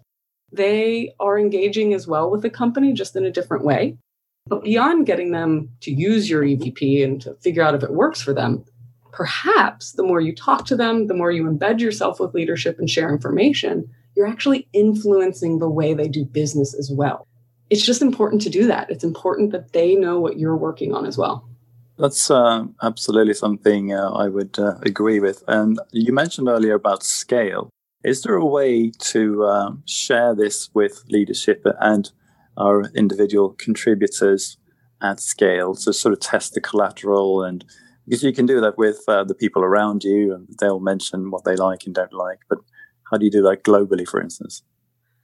They 0.53 1.15
are 1.21 1.39
engaging 1.39 1.93
as 1.93 2.07
well 2.07 2.31
with 2.31 2.43
the 2.43 2.51
company, 2.51 2.93
just 2.95 3.15
in 3.15 3.27
a 3.27 3.31
different 3.31 3.65
way. 3.65 3.99
But 4.47 4.65
beyond 4.65 5.07
getting 5.07 5.33
them 5.33 5.69
to 5.83 5.93
use 5.93 6.31
your 6.31 6.43
EVP 6.43 7.05
and 7.05 7.21
to 7.23 7.35
figure 7.37 7.63
out 7.63 7.75
if 7.75 7.83
it 7.83 7.93
works 7.93 8.23
for 8.23 8.33
them, 8.33 8.65
perhaps 9.13 9.93
the 9.93 10.03
more 10.03 10.21
you 10.21 10.35
talk 10.35 10.65
to 10.67 10.77
them, 10.77 11.09
the 11.09 11.15
more 11.15 11.31
you 11.31 11.45
embed 11.45 11.81
yourself 11.81 12.19
with 12.19 12.35
leadership 12.35 12.79
and 12.79 12.89
share 12.89 13.11
information, 13.11 13.89
you're 14.17 14.27
actually 14.27 14.67
influencing 14.73 15.59
the 15.59 15.69
way 15.69 15.95
they 15.95 16.09
do 16.09 16.25
business 16.25 16.75
as 16.75 16.91
well. 16.91 17.27
It's 17.71 17.85
just 17.85 18.03
important 18.03 18.43
to 18.43 18.51
do 18.51 18.67
that. 18.67 18.91
It's 18.91 19.05
important 19.05 19.53
that 19.53 19.73
they 19.73 19.95
know 19.95 20.21
what 20.21 20.39
you're 20.39 20.57
working 20.57 20.93
on 20.95 21.07
as 21.07 21.17
well. 21.17 21.49
That's 21.99 22.31
uh, 22.31 22.65
absolutely 22.83 23.35
something 23.35 23.93
uh, 23.93 24.11
I 24.11 24.29
would 24.29 24.59
uh, 24.59 24.77
agree 24.83 25.21
with. 25.21 25.45
And 25.47 25.79
you 25.93 26.13
mentioned 26.13 26.49
earlier 26.49 26.75
about 26.75 27.03
scale. 27.03 27.71
Is 28.03 28.23
there 28.23 28.35
a 28.35 28.47
way 28.47 28.91
to 29.13 29.45
um, 29.45 29.83
share 29.87 30.35
this 30.35 30.71
with 30.73 31.05
leadership 31.09 31.65
and 31.81 32.11
our 32.57 32.91
individual 32.95 33.51
contributors 33.51 34.57
at 35.03 35.21
scale 35.21 35.75
to 35.75 35.93
sort 35.93 36.13
of 36.13 36.21
test 36.21 36.55
the 36.55 36.61
collateral 36.61 37.43
and 37.43 37.65
because 38.07 38.23
you 38.23 38.33
can 38.33 38.47
do 38.47 38.61
that 38.61 38.77
with 38.77 39.03
uh, 39.09 39.25
the 39.25 39.35
people 39.35 39.63
around 39.63 40.05
you 40.05 40.35
and 40.35 40.49
they'll 40.61 40.81
mention 40.81 41.31
what 41.31 41.45
they 41.45 41.57
like 41.57 41.85
and 41.87 41.95
don't 41.95 42.13
like 42.13 42.41
but 42.49 42.59
how 43.11 43.17
do 43.17 43.25
you 43.25 43.31
do 43.31 43.43
that 43.43 43.63
globally 43.65 44.07
for 44.07 44.21
instance 44.21 44.63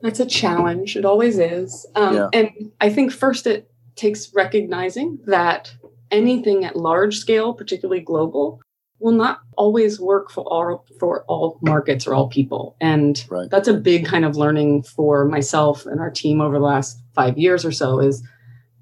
that's 0.00 0.20
a 0.20 0.26
challenge 0.26 0.96
it 0.96 1.04
always 1.04 1.38
is 1.38 1.86
um, 1.94 2.14
yeah. 2.14 2.28
and 2.32 2.50
i 2.80 2.90
think 2.90 3.12
first 3.12 3.46
it 3.46 3.70
takes 3.94 4.32
recognizing 4.34 5.18
that 5.26 5.74
anything 6.10 6.64
at 6.64 6.76
large 6.76 7.18
scale 7.18 7.54
particularly 7.54 8.00
global 8.00 8.60
will 8.98 9.12
not 9.12 9.40
always 9.56 10.00
work 10.00 10.30
for 10.30 10.44
all 10.44 10.86
for 10.98 11.24
all 11.24 11.58
markets 11.62 12.06
or 12.06 12.14
all 12.14 12.28
people 12.28 12.76
and 12.80 13.24
right. 13.28 13.50
that's 13.50 13.68
a 13.68 13.74
big 13.74 14.06
kind 14.06 14.24
of 14.24 14.36
learning 14.36 14.82
for 14.82 15.24
myself 15.24 15.86
and 15.86 16.00
our 16.00 16.10
team 16.10 16.40
over 16.40 16.58
the 16.58 16.64
last 16.64 16.98
five 17.14 17.36
years 17.36 17.64
or 17.64 17.72
so 17.72 18.00
is 18.00 18.22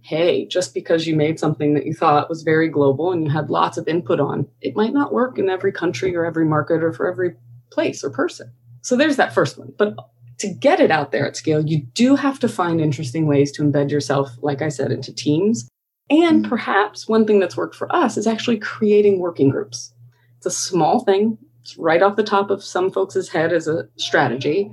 hey, 0.04 0.44
just 0.44 0.74
because 0.74 1.06
you 1.06 1.16
made 1.16 1.40
something 1.40 1.72
that 1.72 1.86
you 1.86 1.94
thought 1.94 2.28
was 2.28 2.42
very 2.42 2.68
global 2.68 3.10
and 3.10 3.24
you 3.24 3.30
had 3.30 3.48
lots 3.48 3.78
of 3.78 3.88
input 3.88 4.20
on, 4.20 4.46
it 4.60 4.76
might 4.76 4.92
not 4.92 5.14
work 5.14 5.38
in 5.38 5.48
every 5.48 5.72
country 5.72 6.14
or 6.14 6.26
every 6.26 6.44
market 6.44 6.84
or 6.84 6.92
for 6.92 7.10
every 7.10 7.34
place 7.72 8.04
or 8.04 8.10
person. 8.10 8.52
So 8.82 8.96
there's 8.96 9.16
that 9.16 9.32
first 9.32 9.56
one. 9.56 9.72
But 9.78 9.96
to 10.38 10.48
get 10.48 10.80
it 10.80 10.90
out 10.90 11.12
there 11.12 11.26
at 11.26 11.36
scale, 11.36 11.64
you 11.64 11.82
do 11.94 12.16
have 12.16 12.38
to 12.40 12.48
find 12.48 12.80
interesting 12.80 13.26
ways 13.26 13.52
to 13.52 13.62
embed 13.62 13.90
yourself, 13.90 14.30
like 14.42 14.62
I 14.62 14.68
said, 14.68 14.90
into 14.90 15.14
teams. 15.14 15.68
And 16.10 16.42
mm-hmm. 16.42 16.48
perhaps 16.48 17.08
one 17.08 17.26
thing 17.26 17.40
that's 17.40 17.56
worked 17.56 17.74
for 17.74 17.94
us 17.94 18.16
is 18.16 18.26
actually 18.26 18.58
creating 18.58 19.20
working 19.20 19.48
groups. 19.48 19.92
It's 20.38 20.46
a 20.46 20.50
small 20.50 21.04
thing, 21.04 21.38
it's 21.60 21.76
right 21.78 22.02
off 22.02 22.16
the 22.16 22.22
top 22.22 22.50
of 22.50 22.62
some 22.62 22.90
folks' 22.90 23.28
head 23.28 23.52
as 23.52 23.66
a 23.66 23.88
strategy. 23.96 24.70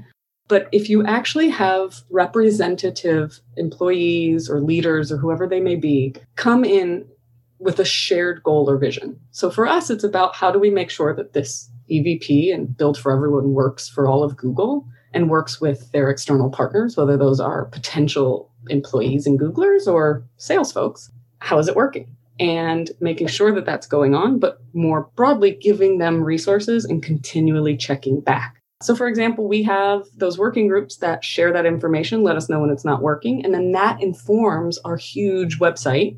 But 0.48 0.68
if 0.74 0.90
you 0.90 1.06
actually 1.06 1.50
have 1.50 2.02
representative 2.10 3.40
employees 3.56 4.50
or 4.50 4.60
leaders 4.60 5.10
or 5.10 5.18
whoever 5.18 5.48
they 5.48 5.62
may 5.62 5.78
be 5.78 6.16
come 6.36 6.66
in 6.66 7.06
with 7.62 7.80
a 7.80 7.86
shared 7.86 8.44
goal 8.44 8.70
or 8.70 8.78
vision. 8.78 9.18
So 9.30 9.50
for 9.52 9.68
us, 9.68 9.90
it's 9.90 10.04
about 10.04 10.36
how 10.36 10.52
do 10.52 10.60
we 10.60 10.72
make 10.72 10.90
sure 10.90 11.16
that 11.16 11.34
this 11.34 11.70
EVP 11.90 12.54
and 12.54 12.76
Build 12.76 12.98
for 12.98 13.16
Everyone 13.16 13.54
works 13.54 13.88
for 13.88 14.08
all 14.08 14.24
of 14.24 14.36
Google 14.36 14.86
and 15.14 15.30
works 15.30 15.60
with 15.60 15.92
their 15.92 16.10
external 16.10 16.50
partners, 16.50 16.96
whether 16.98 17.18
those 17.18 17.40
are 17.40 17.66
potential 17.66 18.50
employees 18.70 19.26
and 19.26 19.40
Googlers 19.40 19.88
or 19.88 20.24
sales 20.38 20.72
folks. 20.72 21.10
How 21.40 21.58
is 21.58 21.68
it 21.68 21.76
working? 21.76 22.16
And 22.40 22.90
making 23.00 23.28
sure 23.28 23.54
that 23.54 23.66
that's 23.66 23.88
going 23.88 24.16
on, 24.16 24.40
but 24.40 24.62
more 24.74 25.10
broadly, 25.16 25.52
giving 25.52 25.98
them 25.98 26.24
resources 26.24 26.86
and 26.86 27.04
continually 27.04 27.78
checking 27.78 28.20
back. 28.20 28.58
So, 28.82 28.96
for 28.96 29.08
example, 29.08 29.48
we 29.48 29.62
have 29.64 30.06
those 30.16 30.40
working 30.40 30.68
groups 30.68 30.98
that 30.98 31.24
share 31.24 31.54
that 31.54 31.68
information, 31.68 32.24
let 32.24 32.36
us 32.36 32.50
know 32.50 32.60
when 32.60 32.72
it's 32.72 32.86
not 32.86 33.04
working. 33.04 33.46
And 33.46 33.54
then 33.54 33.74
that 33.74 34.02
informs 34.02 34.80
our 34.80 34.98
huge 34.98 35.60
website 35.60 36.18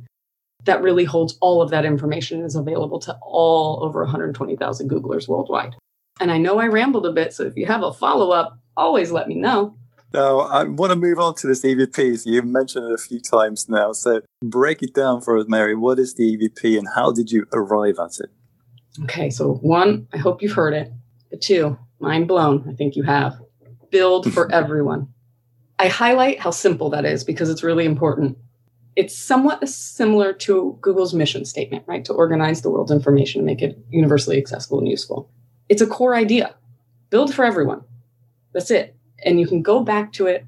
that 0.63 0.81
really 0.81 1.03
holds 1.03 1.37
all 1.41 1.61
of 1.61 1.71
that 1.71 1.83
information 1.83 2.37
and 2.37 2.47
is 2.47 2.55
available 2.55 2.99
to 2.99 3.17
all 3.21 3.83
over 3.83 4.01
120,000 4.03 4.89
Googlers 4.89 5.27
worldwide. 5.27 5.75
And 6.21 6.31
I 6.31 6.37
know 6.37 6.57
I 6.57 6.67
rambled 6.67 7.05
a 7.05 7.11
bit, 7.11 7.33
so 7.33 7.43
if 7.43 7.57
you 7.57 7.65
have 7.65 7.83
a 7.83 7.91
follow 7.91 8.31
up, 8.31 8.57
always 8.75 9.11
let 9.11 9.27
me 9.27 9.35
know. 9.35 9.75
Now, 10.13 10.41
I 10.41 10.63
want 10.65 10.91
to 10.91 10.95
move 10.95 11.17
on 11.17 11.33
to 11.35 11.47
this 11.47 11.63
EVP. 11.63 12.19
So 12.19 12.29
you've 12.29 12.45
mentioned 12.45 12.85
it 12.85 12.93
a 12.93 12.97
few 12.97 13.19
times 13.19 13.67
now. 13.67 13.93
So 13.93 14.21
break 14.43 14.83
it 14.83 14.93
down 14.93 15.21
for 15.21 15.37
us, 15.37 15.45
Mary. 15.47 15.75
What 15.75 15.97
is 15.97 16.13
the 16.13 16.37
EVP 16.37 16.77
and 16.77 16.87
how 16.95 17.11
did 17.11 17.31
you 17.31 17.47
arrive 17.51 17.95
at 17.99 18.19
it? 18.19 18.29
Okay, 19.05 19.31
so 19.31 19.55
one, 19.55 20.07
I 20.13 20.17
hope 20.17 20.43
you've 20.43 20.51
heard 20.51 20.75
it. 20.75 20.91
But 21.31 21.41
two, 21.41 21.79
Mind 22.03 22.27
blown. 22.27 22.67
I 22.69 22.73
think 22.73 22.97
you 22.97 23.03
have. 23.03 23.39
Build 23.89 24.31
for 24.33 24.51
everyone. 24.53 25.07
I 25.79 25.87
highlight 25.87 26.41
how 26.41 26.51
simple 26.51 26.89
that 26.89 27.05
is 27.05 27.23
because 27.23 27.49
it's 27.49 27.63
really 27.63 27.85
important. 27.85 28.37
It's 28.97 29.17
somewhat 29.17 29.67
similar 29.69 30.33
to 30.33 30.77
Google's 30.81 31.13
mission 31.13 31.45
statement, 31.45 31.85
right? 31.87 32.03
To 32.03 32.11
organize 32.11 32.61
the 32.61 32.69
world's 32.69 32.91
information 32.91 33.39
and 33.39 33.45
make 33.45 33.61
it 33.61 33.79
universally 33.89 34.37
accessible 34.37 34.79
and 34.79 34.87
useful. 34.87 35.31
It's 35.69 35.81
a 35.81 35.87
core 35.87 36.13
idea. 36.13 36.55
Build 37.09 37.33
for 37.33 37.45
everyone. 37.45 37.85
That's 38.53 38.71
it. 38.71 38.95
And 39.25 39.39
you 39.39 39.47
can 39.47 39.61
go 39.61 39.83
back 39.83 40.13
to 40.13 40.27
it 40.27 40.45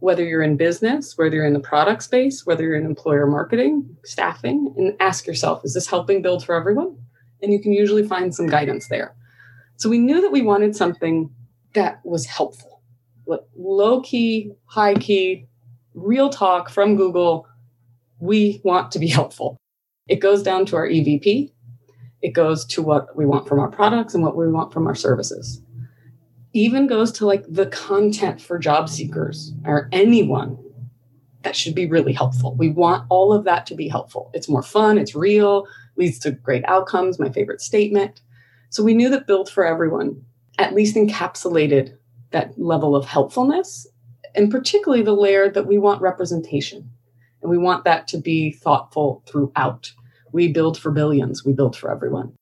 whether 0.00 0.24
you're 0.24 0.42
in 0.42 0.56
business, 0.56 1.18
whether 1.18 1.34
you're 1.36 1.46
in 1.46 1.52
the 1.52 1.60
product 1.60 2.02
space, 2.02 2.46
whether 2.46 2.62
you're 2.62 2.76
in 2.76 2.86
employer 2.86 3.26
marketing, 3.26 3.96
staffing, 4.04 4.72
and 4.76 4.96
ask 5.00 5.26
yourself, 5.26 5.64
is 5.64 5.74
this 5.74 5.88
helping 5.88 6.22
build 6.22 6.44
for 6.44 6.54
everyone? 6.54 6.96
And 7.42 7.52
you 7.52 7.60
can 7.60 7.72
usually 7.72 8.06
find 8.06 8.34
some 8.34 8.46
guidance 8.46 8.88
there. 8.88 9.14
So 9.76 9.88
we 9.88 9.98
knew 9.98 10.20
that 10.20 10.30
we 10.30 10.42
wanted 10.42 10.76
something 10.76 11.30
that 11.74 12.00
was 12.04 12.26
helpful, 12.26 12.80
low 13.56 14.00
key, 14.02 14.52
high 14.66 14.94
key, 14.94 15.46
real 15.94 16.30
talk 16.30 16.70
from 16.70 16.96
Google. 16.96 17.46
We 18.20 18.60
want 18.64 18.92
to 18.92 18.98
be 18.98 19.08
helpful. 19.08 19.56
It 20.08 20.16
goes 20.16 20.42
down 20.42 20.66
to 20.66 20.76
our 20.76 20.88
EVP. 20.88 21.52
It 22.22 22.30
goes 22.30 22.64
to 22.66 22.82
what 22.82 23.16
we 23.16 23.26
want 23.26 23.46
from 23.46 23.60
our 23.60 23.68
products 23.68 24.14
and 24.14 24.24
what 24.24 24.36
we 24.36 24.48
want 24.48 24.72
from 24.72 24.86
our 24.86 24.94
services. 24.94 25.60
Even 26.52 26.86
goes 26.86 27.12
to 27.12 27.26
like 27.26 27.44
the 27.48 27.66
content 27.66 28.40
for 28.40 28.58
job 28.58 28.88
seekers 28.88 29.52
or 29.64 29.88
anyone 29.92 30.58
that 31.42 31.54
should 31.54 31.74
be 31.74 31.86
really 31.86 32.12
helpful. 32.12 32.54
We 32.56 32.70
want 32.70 33.06
all 33.10 33.32
of 33.32 33.44
that 33.44 33.66
to 33.66 33.74
be 33.74 33.88
helpful. 33.88 34.30
It's 34.34 34.48
more 34.48 34.62
fun, 34.62 34.98
it's 34.98 35.14
real, 35.14 35.66
leads 35.96 36.18
to 36.20 36.32
great 36.32 36.64
outcomes, 36.66 37.18
my 37.18 37.30
favorite 37.30 37.60
statement. 37.60 38.20
So 38.70 38.82
we 38.82 38.94
knew 38.94 39.08
that 39.10 39.26
Build 39.26 39.48
for 39.48 39.64
Everyone 39.64 40.22
at 40.58 40.74
least 40.74 40.96
encapsulated 40.96 41.96
that 42.32 42.58
level 42.58 42.96
of 42.96 43.06
helpfulness, 43.06 43.86
and 44.34 44.50
particularly 44.50 45.02
the 45.02 45.12
layer 45.12 45.48
that 45.48 45.66
we 45.66 45.78
want 45.78 46.02
representation. 46.02 46.90
And 47.40 47.50
we 47.50 47.58
want 47.58 47.84
that 47.84 48.08
to 48.08 48.18
be 48.18 48.52
thoughtful 48.52 49.22
throughout. 49.26 49.92
We 50.32 50.52
build 50.52 50.76
for 50.76 50.90
billions, 50.90 51.44
we 51.44 51.52
build 51.52 51.76
for 51.76 51.90
everyone. 51.90 52.34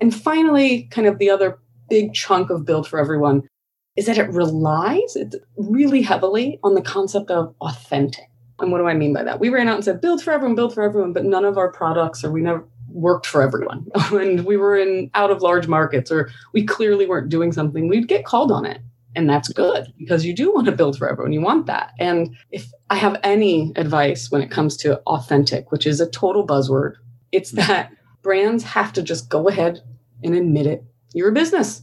And 0.00 0.14
finally, 0.14 0.84
kind 0.90 1.06
of 1.06 1.18
the 1.18 1.30
other 1.30 1.58
big 1.88 2.14
chunk 2.14 2.50
of 2.50 2.64
Build 2.64 2.88
for 2.88 2.98
Everyone 2.98 3.48
is 3.96 4.06
that 4.06 4.18
it 4.18 4.30
relies 4.30 5.16
it's 5.16 5.36
really 5.56 6.02
heavily 6.02 6.60
on 6.62 6.74
the 6.74 6.82
concept 6.82 7.30
of 7.30 7.54
authentic. 7.60 8.30
And 8.60 8.70
what 8.70 8.78
do 8.78 8.86
I 8.86 8.94
mean 8.94 9.12
by 9.12 9.24
that? 9.24 9.40
We 9.40 9.48
ran 9.48 9.68
out 9.68 9.76
and 9.76 9.84
said, 9.84 10.00
build 10.00 10.22
for 10.22 10.32
everyone, 10.32 10.54
build 10.54 10.74
for 10.74 10.82
everyone, 10.82 11.12
but 11.12 11.24
none 11.24 11.44
of 11.44 11.58
our 11.58 11.70
products 11.70 12.24
or 12.24 12.30
we 12.30 12.40
never 12.40 12.64
worked 12.90 13.26
for 13.26 13.42
everyone 13.42 13.86
and 14.12 14.44
we 14.44 14.56
were 14.56 14.76
in 14.76 15.10
out 15.14 15.30
of 15.30 15.42
large 15.42 15.68
markets 15.68 16.10
or 16.10 16.30
we 16.52 16.64
clearly 16.64 17.06
weren't 17.06 17.28
doing 17.28 17.52
something 17.52 17.88
we'd 17.88 18.08
get 18.08 18.24
called 18.24 18.50
on 18.50 18.64
it 18.64 18.80
and 19.14 19.28
that's 19.28 19.48
good 19.48 19.92
because 19.98 20.24
you 20.24 20.34
do 20.34 20.52
want 20.52 20.66
to 20.66 20.72
build 20.72 20.96
for 20.96 21.08
everyone 21.08 21.32
you 21.32 21.40
want 21.40 21.66
that 21.66 21.92
and 21.98 22.34
if 22.50 22.72
i 22.90 22.94
have 22.94 23.18
any 23.22 23.72
advice 23.76 24.30
when 24.30 24.42
it 24.42 24.50
comes 24.50 24.76
to 24.76 24.98
authentic 25.00 25.70
which 25.70 25.86
is 25.86 26.00
a 26.00 26.10
total 26.10 26.46
buzzword 26.46 26.94
it's 27.32 27.52
mm-hmm. 27.52 27.68
that 27.68 27.92
brands 28.22 28.64
have 28.64 28.92
to 28.92 29.02
just 29.02 29.28
go 29.28 29.48
ahead 29.48 29.80
and 30.22 30.34
admit 30.34 30.66
it 30.66 30.84
you're 31.18 31.30
a 31.30 31.32
business 31.32 31.82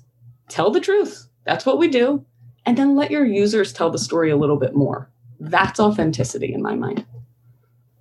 tell 0.50 0.72
the 0.72 0.80
truth 0.80 1.28
that's 1.46 1.66
what 1.66 1.78
we 1.78 1.88
do 1.88 2.26
and 2.66 2.78
then 2.78 2.96
let 2.96 3.12
your 3.12 3.26
users 3.26 3.72
tell 3.72 3.92
the 3.92 4.00
story 4.00 4.32
a 4.32 4.38
little 4.38 4.58
bit 4.58 4.74
more 4.74 5.12
that's 5.40 5.80
authenticity 5.80 6.54
in 6.54 6.62
my 6.62 6.76
mind 6.76 7.06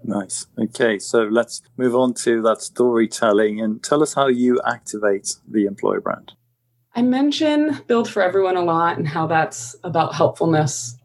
Nice. 0.04 0.46
Okay, 0.58 0.98
so 0.98 1.22
let's 1.22 1.62
move 1.78 1.96
on 1.96 2.12
to 2.14 2.42
that 2.42 2.60
storytelling 2.60 3.60
and 3.60 3.82
tell 3.82 4.02
us 4.02 4.12
how 4.14 4.26
you 4.26 4.60
activate 4.66 5.36
the 5.48 5.64
employer 5.64 6.00
brand. 6.00 6.32
I 6.94 7.02
mention 7.02 7.80
Build 7.86 8.08
for 8.08 8.22
Everyone 8.22 8.56
a 8.56 8.62
lot 8.62 8.98
and 8.98 9.08
how 9.08 9.26
that's 9.26 9.74
about 9.82 10.14
helpfulness. 10.14 10.96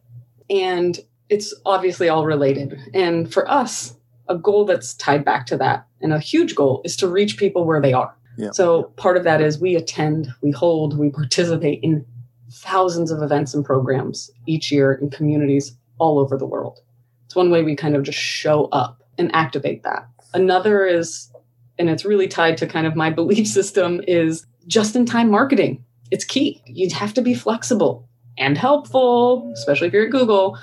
And 0.50 1.00
it's 1.30 1.54
obviously 1.66 2.10
all 2.10 2.26
related. 2.26 2.78
And 2.94 3.32
for 3.32 3.50
us, 3.50 3.96
a 4.28 4.36
goal 4.38 4.66
that's 4.66 4.94
tied 4.94 5.24
back 5.26 5.46
to 5.48 5.58
that. 5.58 5.88
And 6.02 6.14
a 6.14 6.20
huge 6.20 6.54
goal 6.54 6.82
is 6.84 6.96
to 6.98 7.08
reach 7.08 7.38
people 7.38 7.66
where 7.66 7.82
they 7.82 7.94
are. 7.94 8.16
Yeah. 8.38 8.52
So 8.52 8.84
part 8.96 9.18
of 9.18 9.24
that 9.24 9.42
is 9.42 9.60
we 9.60 9.76
attend, 9.76 10.30
we 10.42 10.52
hold, 10.52 10.98
we 10.98 11.10
participate 11.10 11.80
in 11.84 12.06
thousands 12.52 13.12
of 13.12 13.22
events 13.22 13.54
and 13.54 13.64
programs 13.64 14.32
each 14.46 14.72
year 14.72 14.94
in 14.94 15.10
communities 15.10 15.76
all 15.98 16.20
over 16.20 16.38
the 16.38 16.46
world. 16.46 16.80
It's 17.26 17.36
one 17.36 17.52
way 17.52 17.64
we 17.64 17.76
kind 17.76 17.96
of 17.96 18.04
just 18.04 18.18
show 18.18 18.66
up 18.66 19.04
and 19.18 19.34
activate 19.36 19.84
that. 19.84 20.08
Another 20.34 20.86
is, 20.86 21.32
and 21.78 21.90
it's 21.90 22.06
really 22.06 22.28
tied 22.28 22.58
to 22.58 22.68
kind 22.68 22.88
of 22.88 22.96
my 22.96 23.10
belief 23.20 23.48
system, 23.48 24.02
is 24.08 24.46
just 24.68 24.96
in 24.96 25.06
time 25.06 25.30
marketing. 25.30 25.84
It's 26.12 26.26
key. 26.26 26.62
You 26.66 26.90
have 26.96 27.14
to 27.16 27.22
be 27.22 27.34
flexible 27.34 28.08
and 28.38 28.58
helpful, 28.58 29.52
especially 29.54 29.88
if 29.88 29.94
you're 29.94 30.06
at 30.06 30.12
Google, 30.12 30.58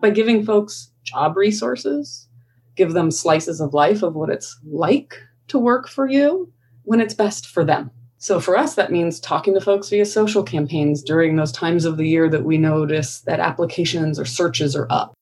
by 0.00 0.10
giving 0.10 0.44
folks 0.44 0.90
job 1.02 1.36
resources, 1.36 2.28
give 2.76 2.92
them 2.92 3.10
slices 3.10 3.60
of 3.60 3.74
life 3.74 4.02
of 4.02 4.14
what 4.14 4.30
it's 4.30 4.58
like 4.64 5.20
to 5.48 5.58
work 5.58 5.88
for 5.88 6.08
you 6.08 6.52
when 6.88 7.02
it's 7.02 7.12
best 7.12 7.46
for 7.46 7.66
them. 7.66 7.90
So 8.16 8.40
for 8.40 8.56
us, 8.56 8.74
that 8.74 8.90
means 8.90 9.20
talking 9.20 9.52
to 9.52 9.60
folks 9.60 9.90
via 9.90 10.06
social 10.06 10.42
campaigns 10.42 11.02
during 11.02 11.36
those 11.36 11.52
times 11.52 11.84
of 11.84 11.98
the 11.98 12.08
year 12.08 12.30
that 12.30 12.44
we 12.44 12.56
notice 12.56 13.20
that 13.20 13.40
applications 13.40 14.18
or 14.18 14.24
searches 14.24 14.74
are 14.74 14.86
up. 14.88 15.12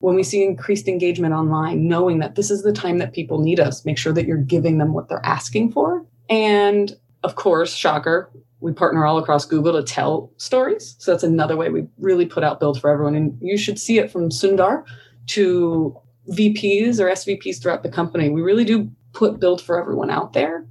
When 0.00 0.14
we 0.14 0.22
see 0.22 0.44
increased 0.44 0.88
engagement 0.88 1.32
online, 1.32 1.88
knowing 1.88 2.18
that 2.18 2.34
this 2.34 2.50
is 2.50 2.62
the 2.62 2.72
time 2.72 2.98
that 2.98 3.14
people 3.14 3.38
need 3.38 3.58
us, 3.58 3.86
make 3.86 3.96
sure 3.96 4.12
that 4.12 4.26
you're 4.26 4.36
giving 4.36 4.76
them 4.76 4.92
what 4.92 5.08
they're 5.08 5.24
asking 5.24 5.72
for. 5.72 6.04
And 6.28 6.94
of 7.24 7.34
course, 7.34 7.74
shocker, 7.74 8.30
we 8.60 8.74
partner 8.74 9.06
all 9.06 9.16
across 9.16 9.46
Google 9.46 9.72
to 9.72 9.82
tell 9.82 10.30
stories. 10.36 10.96
So 10.98 11.12
that's 11.12 11.24
another 11.24 11.56
way 11.56 11.70
we 11.70 11.86
really 11.96 12.26
put 12.26 12.44
out 12.44 12.60
Build 12.60 12.78
for 12.78 12.90
Everyone. 12.90 13.14
And 13.14 13.38
you 13.40 13.56
should 13.56 13.78
see 13.78 13.98
it 13.98 14.10
from 14.10 14.28
Sundar 14.28 14.84
to 15.28 15.98
VPs 16.30 17.00
or 17.00 17.06
SVPs 17.06 17.62
throughout 17.62 17.82
the 17.82 17.88
company. 17.88 18.28
We 18.28 18.42
really 18.42 18.66
do 18.66 18.90
put 19.14 19.40
Build 19.40 19.62
for 19.62 19.80
Everyone 19.80 20.10
out 20.10 20.34
there 20.34 20.65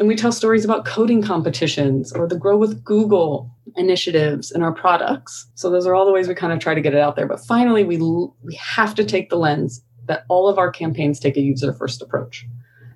and 0.00 0.08
we 0.08 0.16
tell 0.16 0.32
stories 0.32 0.64
about 0.64 0.86
coding 0.86 1.22
competitions 1.22 2.10
or 2.10 2.26
the 2.26 2.38
Grow 2.38 2.56
with 2.56 2.82
Google 2.82 3.54
initiatives 3.76 4.50
in 4.50 4.62
our 4.62 4.72
products. 4.72 5.46
So 5.54 5.68
those 5.68 5.86
are 5.86 5.94
all 5.94 6.06
the 6.06 6.12
ways 6.12 6.26
we 6.26 6.34
kind 6.34 6.54
of 6.54 6.58
try 6.58 6.74
to 6.74 6.80
get 6.80 6.94
it 6.94 7.00
out 7.00 7.16
there. 7.16 7.26
But 7.26 7.40
finally, 7.40 7.84
we 7.84 7.98
we 7.98 8.54
have 8.54 8.94
to 8.94 9.04
take 9.04 9.28
the 9.28 9.36
lens 9.36 9.84
that 10.06 10.24
all 10.30 10.48
of 10.48 10.56
our 10.56 10.70
campaigns 10.70 11.20
take 11.20 11.36
a 11.36 11.42
user 11.42 11.74
first 11.74 12.00
approach. 12.00 12.46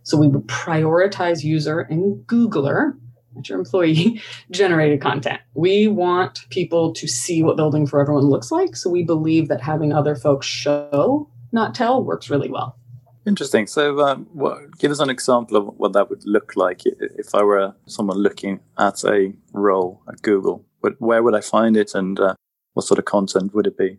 So 0.02 0.16
we 0.16 0.28
would 0.28 0.46
prioritize 0.46 1.44
user 1.44 1.80
and 1.80 2.26
Googler, 2.26 2.98
not 3.34 3.50
your 3.50 3.58
employee, 3.58 4.22
generated 4.50 5.02
content. 5.02 5.42
We 5.52 5.88
want 5.88 6.48
people 6.48 6.94
to 6.94 7.06
see 7.06 7.42
what 7.42 7.58
building 7.58 7.86
for 7.86 8.00
everyone 8.00 8.24
looks 8.24 8.50
like. 8.50 8.76
So 8.76 8.88
we 8.88 9.02
believe 9.02 9.48
that 9.48 9.60
having 9.60 9.92
other 9.92 10.16
folks 10.16 10.46
show, 10.46 11.28
not 11.52 11.74
tell, 11.74 12.02
works 12.02 12.30
really 12.30 12.50
well. 12.50 12.78
Interesting. 13.26 13.66
So, 13.66 14.00
um, 14.00 14.26
what, 14.32 14.78
give 14.78 14.90
us 14.90 15.00
an 15.00 15.08
example 15.08 15.56
of 15.56 15.74
what 15.78 15.94
that 15.94 16.10
would 16.10 16.24
look 16.26 16.56
like 16.56 16.82
if 16.84 17.34
I 17.34 17.42
were 17.42 17.74
someone 17.86 18.18
looking 18.18 18.60
at 18.78 19.02
a 19.04 19.32
role 19.52 20.02
at 20.08 20.20
Google. 20.22 20.64
But 20.82 21.00
where 21.00 21.22
would 21.22 21.34
I 21.34 21.40
find 21.40 21.76
it, 21.76 21.94
and 21.94 22.20
uh, 22.20 22.34
what 22.74 22.84
sort 22.84 22.98
of 22.98 23.06
content 23.06 23.54
would 23.54 23.66
it 23.66 23.78
be? 23.78 23.98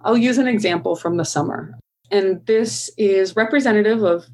I'll 0.00 0.16
use 0.16 0.38
an 0.38 0.48
example 0.48 0.96
from 0.96 1.18
the 1.18 1.24
summer, 1.24 1.78
and 2.10 2.44
this 2.46 2.90
is 2.96 3.36
representative 3.36 4.02
of 4.02 4.26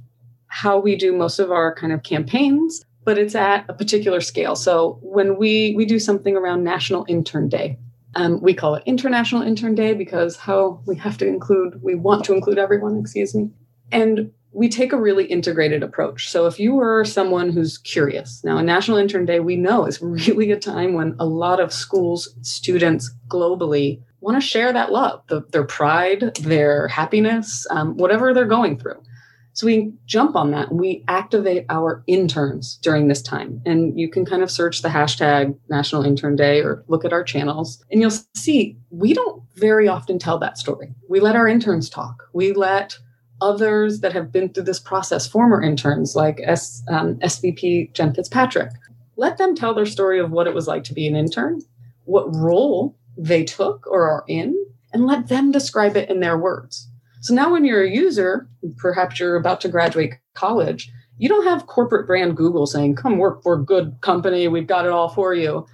how 0.47 0.79
we 0.79 0.95
do 0.95 1.13
most 1.13 1.41
of 1.41 1.51
our 1.51 1.75
kind 1.75 1.93
of 1.93 2.05
campaigns, 2.05 2.85
but 3.05 3.19
it's 3.19 3.35
at 3.35 3.65
a 3.69 3.75
particular 3.75 4.21
scale. 4.21 4.55
So, 4.55 5.01
when 5.03 5.39
we 5.39 5.75
we 5.77 5.87
do 5.87 5.99
something 5.99 6.37
around 6.37 6.63
National 6.63 7.05
Intern 7.09 7.49
Day, 7.49 7.79
um, 8.15 8.41
we 8.41 8.55
call 8.55 8.77
it 8.77 8.85
International 8.87 9.43
Intern 9.43 9.75
Day 9.75 9.95
because 9.95 10.37
how 10.37 10.83
we 10.87 10.97
have 10.97 11.19
to 11.19 11.27
include, 11.27 11.83
we 11.83 11.97
want 11.97 12.25
to 12.25 12.33
include 12.33 12.59
everyone, 12.59 12.99
excuse 12.99 13.35
me. 13.35 13.51
And 13.93 14.33
we 14.53 14.69
take 14.69 14.93
a 14.93 15.01
really 15.01 15.27
integrated 15.27 15.83
approach. 15.83 16.29
So 16.29 16.47
if 16.47 16.59
you 16.59 16.75
were 16.75 17.05
someone 17.05 17.51
who's 17.51 17.79
curious, 17.79 18.43
now 18.43 18.59
a 18.59 18.63
National 18.63 18.99
Intern 18.99 19.25
Day, 19.25 19.41
we 19.41 19.57
know 19.57 19.87
is 19.87 20.03
really 20.03 20.51
a 20.51 20.59
time 20.59 20.95
when 20.95 21.15
a 21.19 21.27
lot 21.27 21.61
of 21.61 21.73
schools, 21.73 22.35
students 22.43 23.11
globally 23.29 24.03
want 24.21 24.37
to 24.37 24.47
share 24.47 24.73
that 24.73 24.93
love, 24.93 25.23
the, 25.29 25.43
their 25.53 25.65
pride, 25.65 26.37
their 26.41 26.89
happiness, 26.89 27.67
um, 27.71 27.97
whatever 27.97 28.35
they're 28.35 28.45
going 28.45 28.79
through. 28.79 29.01
So 29.53 29.67
we 29.67 29.93
jump 30.07 30.37
on 30.37 30.53
that 30.53 30.73
we 30.73 31.05
activate 31.09 31.67
our 31.69 32.03
interns 32.07 32.79
during 32.83 33.09
this 33.09 33.21
time. 33.21 33.61
And 33.67 33.99
you 33.99 34.09
can 34.09 34.25
kind 34.25 34.43
of 34.43 34.51
search 34.51 34.81
the 34.81 34.89
hashtag 34.89 35.57
National 35.69 36.05
Intern 36.05 36.37
Day 36.37 36.61
or 36.61 36.85
look 36.89 37.05
at 37.05 37.13
our 37.13 37.25
channels 37.25 37.85
and 37.91 38.01
you'll 38.01 38.13
see 38.35 38.79
we 38.91 39.13
don't 39.13 39.43
very 39.57 39.89
often 39.89 40.19
tell 40.19 40.39
that 40.39 40.57
story. 40.57 40.95
We 41.09 41.21
let 41.21 41.37
our 41.37 41.49
interns 41.49 41.91
talk. 41.91 42.29
We 42.33 42.53
let 42.53 42.97
others 43.41 44.01
that 44.01 44.13
have 44.13 44.33
been 44.33 44.49
through 44.49 44.65
this 44.65 44.81
process, 44.81 45.27
former 45.27 45.63
interns 45.63 46.15
like 46.15 46.41
S, 46.45 46.83
um, 46.89 47.17
SVP 47.17 47.93
Jen 47.93 48.15
Fitzpatrick. 48.15 48.71
Let 49.17 49.39
them 49.39 49.55
tell 49.55 49.75
their 49.75 49.87
story 49.87 50.19
of 50.19 50.31
what 50.31 50.47
it 50.47 50.55
was 50.55 50.67
like 50.67 50.85
to 50.85 50.95
be 50.95 51.07
an 51.07 51.17
intern, 51.17 51.61
what 52.05 52.35
role 52.35 52.97
they 53.17 53.45
took 53.45 53.87
or 53.87 54.09
are 54.09 54.25
in, 54.29 54.57
and 54.93 55.07
let 55.07 55.29
them 55.29 55.53
describe 55.53 55.97
it 55.97 56.09
in 56.09 56.21
their 56.21 56.39
words. 56.39 56.89
So 57.21 57.35
now, 57.35 57.53
when 57.53 57.65
you're 57.65 57.85
a 57.85 57.91
user, 57.91 58.49
perhaps 58.79 59.21
you're 59.21 59.37
about 59.37 59.61
to 59.63 59.69
graduate 59.69 60.15
college, 60.35 60.91
you 61.19 61.29
don't 61.29 61.45
have 61.45 61.67
corporate 61.67 62.07
brand 62.07 62.37
Google 62.37 62.67
saying, 62.67 62.97
Come 62.97 63.19
work 63.19 63.43
for 63.43 63.55
a 63.55 63.63
good 63.63 63.99
company, 64.01 64.49
we've 64.49 64.67
got 64.67 64.87
it 64.87 64.91
all 64.91 65.11
for 65.11 65.35
you. 65.35 65.67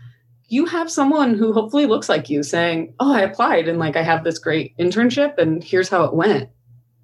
You 0.48 0.66
have 0.66 0.90
someone 0.90 1.34
who 1.34 1.52
hopefully 1.52 1.86
looks 1.86 2.08
like 2.08 2.28
you 2.28 2.42
saying, 2.42 2.94
Oh, 2.98 3.14
I 3.14 3.20
applied 3.20 3.68
and 3.68 3.78
like 3.78 3.94
I 3.94 4.02
have 4.02 4.24
this 4.24 4.40
great 4.40 4.76
internship 4.76 5.38
and 5.38 5.62
here's 5.62 5.88
how 5.88 6.02
it 6.04 6.14
went 6.14 6.50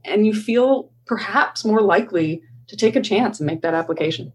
and 0.04 0.26
you 0.26 0.34
feel 0.34 0.90
perhaps 1.06 1.64
more 1.64 1.80
likely 1.80 2.42
to 2.68 2.76
take 2.76 2.96
a 2.96 3.00
chance 3.00 3.40
and 3.40 3.46
make 3.46 3.62
that 3.62 3.74
application. 3.74 4.32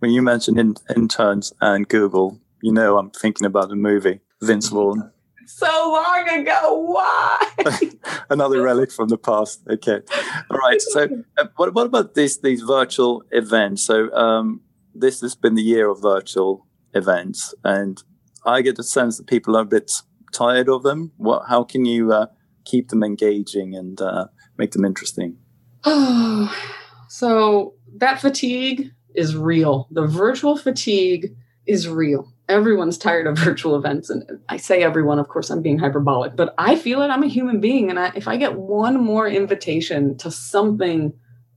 When 0.00 0.10
you 0.10 0.22
mentioned 0.22 0.58
in, 0.58 0.74
interns 0.94 1.52
and 1.60 1.88
Google, 1.88 2.40
you 2.60 2.72
know 2.72 2.98
I'm 2.98 3.10
thinking 3.10 3.46
about 3.46 3.68
the 3.68 3.76
movie 3.76 4.20
Vince 4.40 4.68
Vaughn. 4.68 5.12
So 5.46 5.66
long 5.66 6.28
ago, 6.28 6.74
why? 6.86 7.52
Another 8.30 8.62
relic 8.62 8.90
from 8.90 9.08
the 9.08 9.18
past. 9.18 9.62
Okay, 9.68 10.00
all 10.50 10.58
right. 10.58 10.80
So, 10.80 11.08
uh, 11.36 11.46
what, 11.56 11.74
what 11.74 11.86
about 11.86 12.14
these 12.14 12.40
these 12.40 12.62
virtual 12.62 13.22
events? 13.30 13.84
So, 13.84 14.12
um, 14.12 14.62
this 14.94 15.20
has 15.20 15.34
been 15.34 15.54
the 15.54 15.62
year 15.62 15.90
of 15.90 16.00
virtual 16.00 16.66
events, 16.94 17.54
and 17.64 18.02
I 18.44 18.62
get 18.62 18.76
the 18.76 18.84
sense 18.84 19.18
that 19.18 19.26
people 19.26 19.56
are 19.56 19.62
a 19.62 19.66
bit 19.66 19.90
tired 20.32 20.68
of 20.68 20.82
them. 20.84 21.12
What? 21.16 21.48
How 21.48 21.64
can 21.64 21.84
you 21.84 22.12
uh, 22.12 22.26
keep 22.64 22.88
them 22.88 23.02
engaging 23.02 23.74
and 23.74 24.00
uh, 24.00 24.26
make 24.58 24.72
them 24.72 24.84
interesting? 24.84 25.36
Oh, 25.84 26.54
so 27.08 27.74
that 27.96 28.20
fatigue 28.20 28.90
is 29.14 29.36
real. 29.36 29.88
The 29.90 30.06
virtual 30.06 30.56
fatigue 30.56 31.34
is 31.66 31.88
real. 31.88 32.32
Everyone's 32.48 32.98
tired 32.98 33.26
of 33.26 33.38
virtual 33.38 33.76
events. 33.76 34.10
And 34.10 34.24
I 34.48 34.56
say 34.56 34.82
everyone, 34.82 35.18
of 35.18 35.28
course, 35.28 35.50
I'm 35.50 35.62
being 35.62 35.78
hyperbolic, 35.78 36.36
but 36.36 36.54
I 36.58 36.76
feel 36.76 37.02
it. 37.02 37.08
I'm 37.08 37.22
a 37.22 37.28
human 37.28 37.60
being. 37.60 37.90
And 37.90 37.98
I, 37.98 38.12
if 38.14 38.28
I 38.28 38.36
get 38.36 38.58
one 38.58 39.02
more 39.02 39.28
invitation 39.28 40.16
to 40.18 40.30
something 40.30 41.12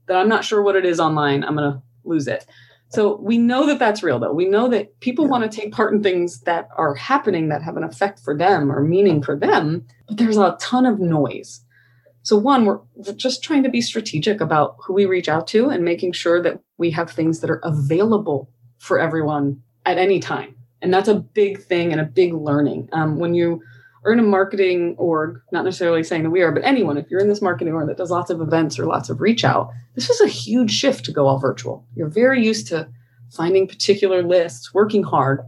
that 0.06 0.16
I'm 0.16 0.28
not 0.28 0.44
sure 0.44 0.62
what 0.62 0.76
it 0.76 0.84
is 0.84 1.00
online, 1.00 1.42
I'm 1.44 1.56
going 1.56 1.72
to 1.72 1.82
lose 2.04 2.28
it. 2.28 2.46
So 2.88 3.16
we 3.16 3.36
know 3.36 3.66
that 3.66 3.80
that's 3.80 4.02
real, 4.02 4.20
though. 4.20 4.32
We 4.32 4.44
know 4.44 4.68
that 4.68 5.00
people 5.00 5.24
yeah. 5.24 5.30
want 5.32 5.50
to 5.50 5.60
take 5.60 5.72
part 5.72 5.92
in 5.92 6.02
things 6.02 6.40
that 6.42 6.68
are 6.76 6.94
happening 6.94 7.48
that 7.48 7.62
have 7.62 7.76
an 7.76 7.82
effect 7.82 8.20
for 8.20 8.36
them 8.36 8.70
or 8.70 8.82
meaning 8.82 9.22
for 9.22 9.36
them, 9.36 9.84
but 10.06 10.18
there's 10.18 10.36
a 10.36 10.56
ton 10.60 10.86
of 10.86 11.00
noise. 11.00 11.62
So, 12.26 12.36
one, 12.36 12.64
we're 12.64 12.80
just 13.14 13.44
trying 13.44 13.62
to 13.62 13.68
be 13.68 13.80
strategic 13.80 14.40
about 14.40 14.78
who 14.80 14.94
we 14.94 15.06
reach 15.06 15.28
out 15.28 15.46
to 15.48 15.68
and 15.68 15.84
making 15.84 16.10
sure 16.10 16.42
that 16.42 16.58
we 16.76 16.90
have 16.90 17.08
things 17.08 17.38
that 17.38 17.50
are 17.50 17.60
available 17.62 18.50
for 18.78 18.98
everyone 18.98 19.62
at 19.84 19.96
any 19.96 20.18
time. 20.18 20.56
And 20.82 20.92
that's 20.92 21.06
a 21.06 21.14
big 21.14 21.62
thing 21.62 21.92
and 21.92 22.00
a 22.00 22.04
big 22.04 22.34
learning. 22.34 22.88
Um, 22.90 23.20
when 23.20 23.34
you 23.34 23.62
are 24.04 24.12
in 24.12 24.18
a 24.18 24.24
marketing 24.24 24.96
org, 24.98 25.40
not 25.52 25.64
necessarily 25.64 26.02
saying 26.02 26.24
that 26.24 26.30
we 26.30 26.42
are, 26.42 26.50
but 26.50 26.64
anyone, 26.64 26.98
if 26.98 27.08
you're 27.08 27.20
in 27.20 27.28
this 27.28 27.40
marketing 27.40 27.74
org 27.74 27.86
that 27.86 27.96
does 27.96 28.10
lots 28.10 28.28
of 28.28 28.40
events 28.40 28.76
or 28.76 28.86
lots 28.86 29.08
of 29.08 29.20
reach 29.20 29.44
out, 29.44 29.70
this 29.94 30.10
is 30.10 30.20
a 30.20 30.26
huge 30.26 30.72
shift 30.72 31.04
to 31.04 31.12
go 31.12 31.28
all 31.28 31.38
virtual. 31.38 31.86
You're 31.94 32.08
very 32.08 32.44
used 32.44 32.66
to 32.68 32.88
finding 33.30 33.68
particular 33.68 34.24
lists, 34.24 34.74
working 34.74 35.04
hard, 35.04 35.42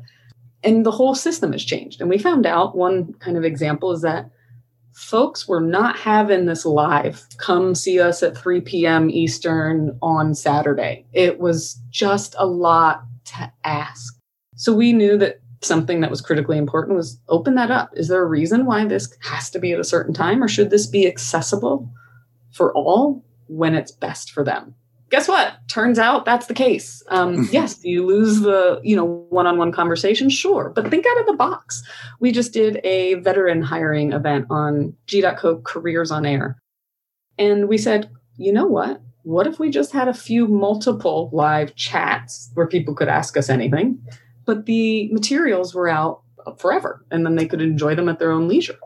and 0.63 0.87
the 0.87 0.93
whole 0.93 1.17
system 1.17 1.51
has 1.51 1.65
changed. 1.65 2.01
And 2.01 2.09
we 2.09 2.19
found 2.19 2.47
out 2.47 2.77
one 2.77 3.15
kind 3.15 3.37
of 3.37 3.43
example 3.43 3.91
is 3.91 4.03
that 4.03 4.31
folks 4.99 5.47
were 5.47 5.61
not 5.61 5.97
having 5.97 6.47
this 6.47 6.67
live. 6.67 7.25
Come 7.39 7.75
see 7.75 8.01
us 8.01 8.23
at 8.23 8.37
3 8.37 8.61
p.m. 8.63 9.09
Eastern 9.09 9.97
on 10.03 10.35
Saturday. 10.35 11.07
It 11.13 11.39
was 11.39 11.81
just 11.89 12.35
a 12.37 12.47
lot 12.47 13.05
to 13.27 13.53
ask. 13.63 14.19
So 14.57 14.75
we 14.75 14.93
knew 14.93 15.17
that 15.19 15.41
something 15.63 16.01
that 16.01 16.11
was 16.11 16.21
critically 16.21 16.59
important 16.59 16.97
was 16.97 17.21
open 17.29 17.55
that 17.55 17.71
up. 17.71 17.91
Is 17.95 18.09
there 18.09 18.23
a 18.23 18.27
reason 18.27 18.67
why 18.67 18.85
this 18.87 19.17
has 19.23 19.51
to 19.51 19.61
be 19.61 19.73
at 19.73 19.81
a 19.81 19.85
certain 19.85 20.15
time, 20.15 20.43
or 20.43 20.49
should 20.49 20.71
this 20.71 20.87
be 20.87 21.07
accessible 21.07 21.89
for 22.53 22.75
all 22.75 23.25
when 23.47 23.75
it's 23.75 23.93
best 23.93 24.33
for 24.33 24.43
them? 24.43 24.75
Guess 25.11 25.29
what? 25.29 25.55
Turns 25.69 25.99
out 25.99 26.25
that's 26.25 26.47
the 26.47 26.55
case. 26.55 27.03
Um, 27.09 27.49
yes 27.53 27.81
you 27.85 28.07
lose 28.07 28.41
the 28.41 28.81
you 28.83 28.97
know 28.97 29.27
one-on-one 29.31 29.73
conversation? 29.73 30.29
Sure 30.29 30.73
but 30.75 30.91
think 30.91 31.07
out 31.07 31.21
of 31.21 31.27
the 31.27 31.35
box. 31.35 31.83
We 32.21 32.33
just 32.33 32.53
did 32.53 32.81
a 32.85 33.15
veteran 33.15 33.63
hiring 33.63 34.13
event 34.13 34.47
on 34.51 34.95
g.co 35.07 35.61
careers 35.65 36.11
on 36.11 36.27
air. 36.27 36.59
And 37.39 37.69
we 37.69 37.79
said 37.79 38.11
you 38.37 38.53
know 38.53 38.67
what? 38.67 39.03
What 39.25 39.47
if 39.47 39.59
we 39.59 39.69
just 39.69 39.93
had 39.93 40.09
a 40.09 40.15
few 40.15 40.47
multiple 40.47 41.29
live 41.33 41.75
chats 41.75 42.51
where 42.55 42.67
people 42.67 42.95
could 42.95 43.09
ask 43.09 43.37
us 43.37 43.51
anything, 43.51 44.01
but 44.47 44.67
the 44.67 45.13
materials 45.13 45.75
were 45.75 45.89
out 45.89 46.23
forever 46.57 47.05
and 47.11 47.27
then 47.27 47.35
they 47.35 47.47
could 47.47 47.61
enjoy 47.61 47.95
them 47.95 48.09
at 48.09 48.21
their 48.21 48.31
own 48.31 48.49
leisure? 48.49 48.79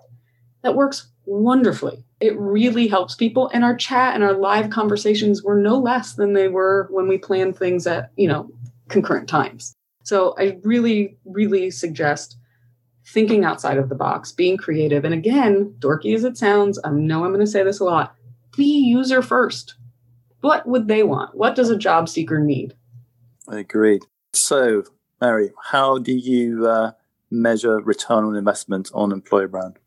That 0.62 0.74
works 0.74 1.11
wonderfully. 1.26 2.04
It 2.20 2.38
really 2.38 2.88
helps 2.88 3.14
people. 3.14 3.50
And 3.52 3.64
our 3.64 3.76
chat 3.76 4.14
and 4.14 4.24
our 4.24 4.34
live 4.34 4.70
conversations 4.70 5.42
were 5.42 5.60
no 5.60 5.78
less 5.78 6.14
than 6.14 6.32
they 6.32 6.48
were 6.48 6.88
when 6.90 7.08
we 7.08 7.18
planned 7.18 7.56
things 7.56 7.86
at, 7.86 8.10
you 8.16 8.28
know, 8.28 8.50
concurrent 8.88 9.28
times. 9.28 9.74
So 10.04 10.34
I 10.38 10.58
really, 10.62 11.16
really 11.24 11.70
suggest 11.70 12.36
thinking 13.06 13.44
outside 13.44 13.78
of 13.78 13.88
the 13.88 13.94
box, 13.94 14.32
being 14.32 14.56
creative. 14.56 15.04
And 15.04 15.14
again, 15.14 15.74
dorky 15.78 16.14
as 16.14 16.24
it 16.24 16.36
sounds, 16.36 16.78
I 16.84 16.90
know 16.90 17.24
I'm 17.24 17.32
going 17.32 17.44
to 17.44 17.50
say 17.50 17.62
this 17.62 17.80
a 17.80 17.84
lot 17.84 18.14
be 18.56 18.64
user 18.64 19.22
first. 19.22 19.76
What 20.42 20.66
would 20.66 20.88
they 20.88 21.02
want? 21.02 21.34
What 21.34 21.54
does 21.54 21.70
a 21.70 21.78
job 21.78 22.08
seeker 22.08 22.38
need? 22.38 22.74
I 23.48 23.60
agreed. 23.60 24.02
So, 24.34 24.84
Mary, 25.20 25.52
how 25.70 25.98
do 25.98 26.12
you 26.12 26.66
uh, 26.66 26.92
measure 27.30 27.78
return 27.78 28.24
on 28.24 28.36
investment 28.36 28.90
on 28.92 29.12
employer 29.12 29.48
brand? 29.48 29.78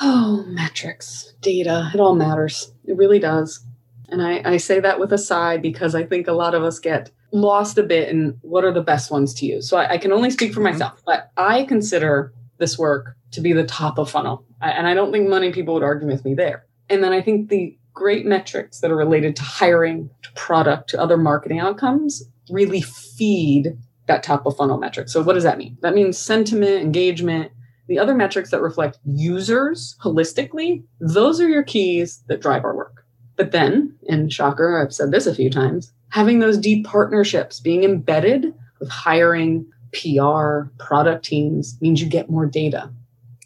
Oh, 0.00 0.44
metrics, 0.46 1.34
data, 1.40 1.90
it 1.92 2.00
all 2.00 2.14
matters. 2.14 2.72
It 2.84 2.96
really 2.96 3.18
does. 3.18 3.64
And 4.08 4.22
I, 4.22 4.42
I 4.44 4.56
say 4.56 4.80
that 4.80 4.98
with 4.98 5.12
a 5.12 5.18
sigh 5.18 5.58
because 5.58 5.94
I 5.94 6.04
think 6.04 6.26
a 6.26 6.32
lot 6.32 6.54
of 6.54 6.62
us 6.62 6.78
get 6.78 7.10
lost 7.32 7.78
a 7.78 7.82
bit 7.82 8.08
in 8.08 8.38
what 8.42 8.64
are 8.64 8.72
the 8.72 8.82
best 8.82 9.10
ones 9.10 9.34
to 9.34 9.46
use. 9.46 9.68
So 9.68 9.76
I, 9.76 9.92
I 9.92 9.98
can 9.98 10.12
only 10.12 10.30
speak 10.30 10.52
for 10.52 10.60
mm-hmm. 10.60 10.72
myself, 10.72 11.02
but 11.04 11.30
I 11.36 11.64
consider 11.64 12.32
this 12.58 12.78
work 12.78 13.16
to 13.32 13.40
be 13.40 13.52
the 13.52 13.66
top 13.66 13.98
of 13.98 14.10
funnel. 14.10 14.44
I, 14.60 14.70
and 14.70 14.86
I 14.86 14.94
don't 14.94 15.12
think 15.12 15.28
many 15.28 15.52
people 15.52 15.74
would 15.74 15.82
argue 15.82 16.08
with 16.08 16.24
me 16.24 16.34
there. 16.34 16.66
And 16.88 17.04
then 17.04 17.12
I 17.12 17.20
think 17.20 17.48
the 17.48 17.76
great 17.92 18.26
metrics 18.26 18.80
that 18.80 18.90
are 18.90 18.96
related 18.96 19.36
to 19.36 19.42
hiring, 19.42 20.10
to 20.22 20.32
product, 20.32 20.90
to 20.90 21.00
other 21.00 21.16
marketing 21.16 21.60
outcomes 21.60 22.22
really 22.50 22.80
feed 22.80 23.76
that 24.06 24.22
top 24.22 24.44
of 24.46 24.56
funnel 24.56 24.78
metric. 24.78 25.08
So 25.08 25.22
what 25.22 25.34
does 25.34 25.44
that 25.44 25.58
mean? 25.58 25.76
That 25.82 25.94
means 25.94 26.18
sentiment, 26.18 26.82
engagement, 26.82 27.52
the 27.90 27.98
other 27.98 28.14
metrics 28.14 28.52
that 28.52 28.62
reflect 28.62 29.00
users 29.04 29.96
holistically, 30.00 30.84
those 31.00 31.40
are 31.40 31.48
your 31.48 31.64
keys 31.64 32.22
that 32.28 32.40
drive 32.40 32.64
our 32.64 32.76
work. 32.76 33.04
But 33.34 33.50
then, 33.50 33.96
and 34.08 34.32
shocker, 34.32 34.80
I've 34.80 34.94
said 34.94 35.10
this 35.10 35.26
a 35.26 35.34
few 35.34 35.50
times, 35.50 35.92
having 36.10 36.38
those 36.38 36.56
deep 36.56 36.86
partnerships, 36.86 37.58
being 37.58 37.82
embedded 37.82 38.54
with 38.78 38.90
hiring, 38.90 39.66
PR, 39.92 40.70
product 40.78 41.24
teams 41.24 41.76
means 41.80 42.00
you 42.00 42.08
get 42.08 42.30
more 42.30 42.46
data. 42.46 42.92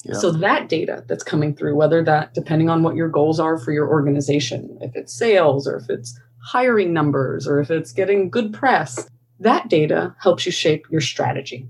Yeah. 0.04 0.12
So 0.12 0.30
that 0.32 0.68
data 0.68 1.02
that's 1.08 1.24
coming 1.24 1.56
through, 1.56 1.74
whether 1.74 2.04
that 2.04 2.34
depending 2.34 2.68
on 2.68 2.82
what 2.82 2.96
your 2.96 3.08
goals 3.08 3.40
are 3.40 3.56
for 3.56 3.72
your 3.72 3.88
organization, 3.88 4.76
if 4.82 4.94
it's 4.94 5.14
sales 5.14 5.66
or 5.66 5.76
if 5.76 5.88
it's 5.88 6.20
hiring 6.42 6.92
numbers 6.92 7.48
or 7.48 7.60
if 7.60 7.70
it's 7.70 7.92
getting 7.92 8.28
good 8.28 8.52
press, 8.52 9.08
that 9.40 9.70
data 9.70 10.14
helps 10.20 10.44
you 10.44 10.52
shape 10.52 10.84
your 10.90 11.00
strategy. 11.00 11.66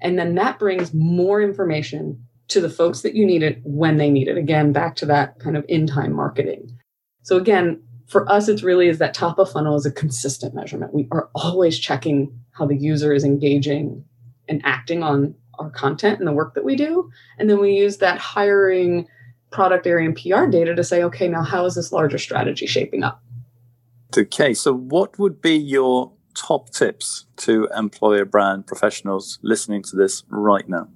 And 0.00 0.18
then 0.18 0.34
that 0.36 0.58
brings 0.58 0.94
more 0.94 1.40
information 1.40 2.24
to 2.48 2.60
the 2.60 2.70
folks 2.70 3.02
that 3.02 3.14
you 3.14 3.26
need 3.26 3.42
it 3.42 3.60
when 3.64 3.98
they 3.98 4.10
need 4.10 4.28
it. 4.28 4.38
Again, 4.38 4.72
back 4.72 4.96
to 4.96 5.06
that 5.06 5.38
kind 5.38 5.56
of 5.56 5.64
in 5.68 5.86
time 5.86 6.12
marketing. 6.12 6.78
So 7.22 7.36
again, 7.36 7.82
for 8.06 8.30
us, 8.30 8.48
it's 8.48 8.62
really 8.62 8.88
is 8.88 8.98
that 8.98 9.12
top 9.12 9.38
of 9.38 9.50
funnel 9.50 9.76
is 9.76 9.84
a 9.84 9.92
consistent 9.92 10.54
measurement. 10.54 10.94
We 10.94 11.08
are 11.12 11.28
always 11.34 11.78
checking 11.78 12.32
how 12.52 12.66
the 12.66 12.76
user 12.76 13.12
is 13.12 13.22
engaging 13.22 14.04
and 14.48 14.62
acting 14.64 15.02
on 15.02 15.34
our 15.58 15.70
content 15.70 16.18
and 16.18 16.26
the 16.26 16.32
work 16.32 16.54
that 16.54 16.64
we 16.64 16.74
do. 16.74 17.10
And 17.38 17.50
then 17.50 17.60
we 17.60 17.72
use 17.72 17.98
that 17.98 18.18
hiring 18.18 19.06
product 19.50 19.86
area 19.86 20.08
and 20.08 20.16
PR 20.16 20.46
data 20.46 20.74
to 20.74 20.84
say, 20.84 21.02
okay, 21.02 21.28
now 21.28 21.42
how 21.42 21.66
is 21.66 21.74
this 21.74 21.92
larger 21.92 22.18
strategy 22.18 22.66
shaping 22.66 23.02
up? 23.02 23.22
Okay, 24.16 24.54
so 24.54 24.72
what 24.72 25.18
would 25.18 25.42
be 25.42 25.56
your 25.56 26.12
top 26.38 26.70
tips 26.70 27.26
to 27.38 27.68
employer 27.76 28.24
brand 28.24 28.66
professionals 28.66 29.38
listening 29.42 29.82
to 29.84 29.96
this 29.96 30.24
right 30.28 30.68
now? 30.68 30.88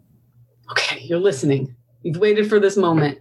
Okay, 0.70 1.00
you're 1.00 1.18
listening. 1.18 1.76
You've 2.02 2.18
waited 2.18 2.48
for 2.48 2.58
this 2.58 2.76
moment. 2.76 3.18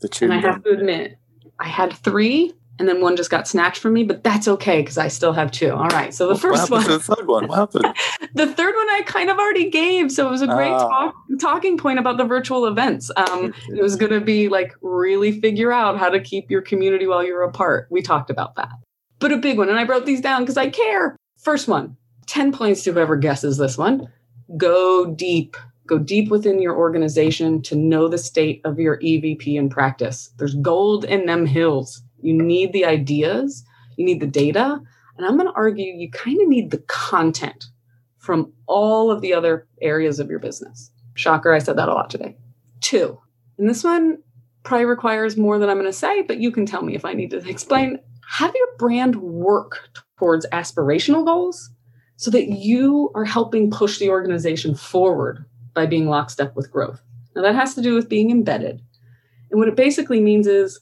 The 0.00 0.08
tune 0.08 0.32
and 0.32 0.44
I 0.44 0.50
have 0.50 0.62
to 0.64 0.70
admit, 0.70 1.18
I 1.58 1.68
had 1.68 1.92
three 1.92 2.54
and 2.78 2.88
then 2.88 3.00
one 3.00 3.16
just 3.16 3.30
got 3.30 3.46
snatched 3.46 3.80
from 3.80 3.92
me, 3.92 4.02
but 4.02 4.24
that's 4.24 4.48
okay 4.48 4.80
because 4.80 4.98
I 4.98 5.08
still 5.08 5.32
have 5.32 5.50
two. 5.50 5.72
All 5.72 5.88
right. 5.88 6.12
So 6.12 6.26
the 6.26 6.34
first 6.34 6.70
one, 6.70 6.84
the 6.84 6.98
third 6.98 7.28
one, 7.28 7.46
what 7.46 7.58
happened? 7.58 7.94
the 8.34 8.46
third 8.46 8.74
one 8.74 8.90
I 8.90 9.02
kind 9.06 9.30
of 9.30 9.38
already 9.38 9.70
gave, 9.70 10.10
so 10.10 10.26
it 10.26 10.30
was 10.30 10.42
a 10.42 10.46
great 10.46 10.72
uh, 10.72 10.88
talk, 10.88 11.14
talking 11.40 11.76
point 11.76 11.98
about 11.98 12.16
the 12.16 12.24
virtual 12.24 12.66
events. 12.66 13.10
Um, 13.16 13.54
it 13.68 13.82
was 13.82 13.96
going 13.96 14.12
to 14.12 14.20
be 14.20 14.48
like 14.48 14.72
really 14.80 15.40
figure 15.40 15.70
out 15.70 15.98
how 15.98 16.08
to 16.08 16.20
keep 16.20 16.50
your 16.50 16.62
community 16.62 17.06
while 17.06 17.22
you're 17.22 17.42
apart. 17.42 17.88
We 17.90 18.02
talked 18.02 18.30
about 18.30 18.56
that, 18.56 18.70
but 19.18 19.32
a 19.32 19.36
big 19.36 19.58
one, 19.58 19.68
and 19.68 19.78
I 19.78 19.84
wrote 19.84 20.06
these 20.06 20.20
down 20.20 20.42
because 20.42 20.56
I 20.56 20.70
care. 20.70 21.16
First 21.42 21.68
one, 21.68 21.96
10 22.26 22.52
points 22.52 22.84
to 22.84 22.92
whoever 22.92 23.16
guesses 23.16 23.58
this 23.58 23.76
one. 23.76 24.08
Go 24.56 25.06
deep. 25.06 25.56
Go 25.86 25.98
deep 25.98 26.30
within 26.30 26.62
your 26.62 26.76
organization 26.76 27.60
to 27.62 27.74
know 27.74 28.08
the 28.08 28.16
state 28.16 28.60
of 28.64 28.78
your 28.78 28.98
EVP 28.98 29.54
in 29.56 29.68
practice. 29.68 30.30
There's 30.38 30.54
gold 30.54 31.04
in 31.04 31.26
them 31.26 31.44
hills 31.44 32.02
you 32.22 32.32
need 32.32 32.72
the 32.72 32.84
ideas, 32.84 33.64
you 33.96 34.04
need 34.04 34.20
the 34.20 34.26
data, 34.26 34.80
and 35.16 35.26
I'm 35.26 35.36
going 35.36 35.48
to 35.48 35.56
argue 35.56 35.84
you 35.84 36.10
kind 36.10 36.40
of 36.40 36.48
need 36.48 36.70
the 36.70 36.82
content 36.86 37.66
from 38.18 38.52
all 38.66 39.10
of 39.10 39.20
the 39.20 39.34
other 39.34 39.66
areas 39.82 40.20
of 40.20 40.30
your 40.30 40.38
business. 40.38 40.90
Shocker, 41.14 41.52
I 41.52 41.58
said 41.58 41.76
that 41.76 41.88
a 41.88 41.92
lot 41.92 42.08
today. 42.08 42.36
Two, 42.80 43.20
and 43.58 43.68
this 43.68 43.84
one 43.84 44.18
probably 44.62 44.86
requires 44.86 45.36
more 45.36 45.58
than 45.58 45.68
I'm 45.68 45.76
going 45.76 45.86
to 45.86 45.92
say, 45.92 46.22
but 46.22 46.38
you 46.38 46.52
can 46.52 46.64
tell 46.64 46.82
me 46.82 46.94
if 46.94 47.04
I 47.04 47.12
need 47.12 47.30
to 47.32 47.38
explain. 47.48 47.98
Have 48.28 48.54
your 48.54 48.68
brand 48.78 49.16
work 49.16 49.90
towards 50.22 50.46
aspirational 50.52 51.24
goals 51.24 51.68
so 52.14 52.30
that 52.30 52.46
you 52.46 53.10
are 53.16 53.24
helping 53.24 53.72
push 53.72 53.98
the 53.98 54.08
organization 54.08 54.72
forward 54.72 55.44
by 55.74 55.84
being 55.84 56.06
lockstep 56.06 56.54
with 56.54 56.70
growth. 56.70 57.02
Now, 57.34 57.42
that 57.42 57.56
has 57.56 57.74
to 57.74 57.82
do 57.82 57.96
with 57.96 58.08
being 58.08 58.30
embedded. 58.30 58.80
And 59.50 59.58
what 59.58 59.66
it 59.66 59.74
basically 59.74 60.20
means 60.20 60.46
is 60.46 60.78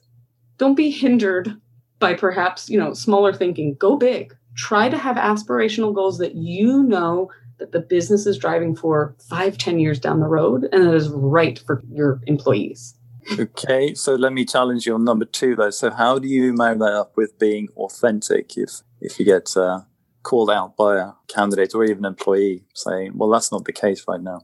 don't 0.59 0.75
be 0.75 0.91
hindered 0.91 1.59
by 2.01 2.13
perhaps, 2.13 2.69
you 2.69 2.79
know, 2.79 2.93
smaller 2.93 3.33
thinking. 3.33 3.77
Go 3.77 3.97
big. 3.97 4.37
Try 4.57 4.91
to 4.91 4.99
have 4.99 5.17
aspirational 5.17 5.95
goals 5.95 6.19
that 6.19 6.35
you 6.35 6.83
know 6.83 7.31
that 7.61 7.73
the 7.73 7.81
business 7.81 8.27
is 8.27 8.37
driving 8.37 8.77
for 8.77 9.17
five, 9.31 9.57
ten 9.57 9.79
years 9.79 9.99
down 9.99 10.21
the 10.21 10.27
road 10.27 10.69
and 10.71 10.87
that 10.87 10.95
is 10.95 11.09
right 11.09 11.59
for 11.61 11.83
your 11.91 12.21
employees. 12.27 12.95
Okay, 13.39 13.95
so 13.95 14.17
let 14.17 14.35
me 14.35 14.45
challenge 14.45 14.85
you 14.85 14.95
on 14.95 15.05
number 15.05 15.25
two 15.25 15.57
though. 15.57 15.71
So 15.71 15.91
how 15.91 16.19
do 16.19 16.29
you 16.29 16.53
marry 16.53 16.77
that 16.77 16.93
up 16.93 17.17
with 17.17 17.39
being 17.39 17.69
authentic 17.79 18.59
if 18.59 18.83
if 19.01 19.19
you 19.19 19.25
get 19.25 19.57
uh, 19.57 19.81
called 20.23 20.51
out 20.51 20.77
by 20.77 20.99
a 20.99 21.13
candidate 21.29 21.75
or 21.75 21.85
even 21.85 22.05
employee 22.05 22.65
saying, 22.75 23.13
well, 23.17 23.31
that's 23.31 23.53
not 23.53 23.65
the 23.65 23.73
case 23.73 24.05
right 24.07 24.21
now? 24.21 24.43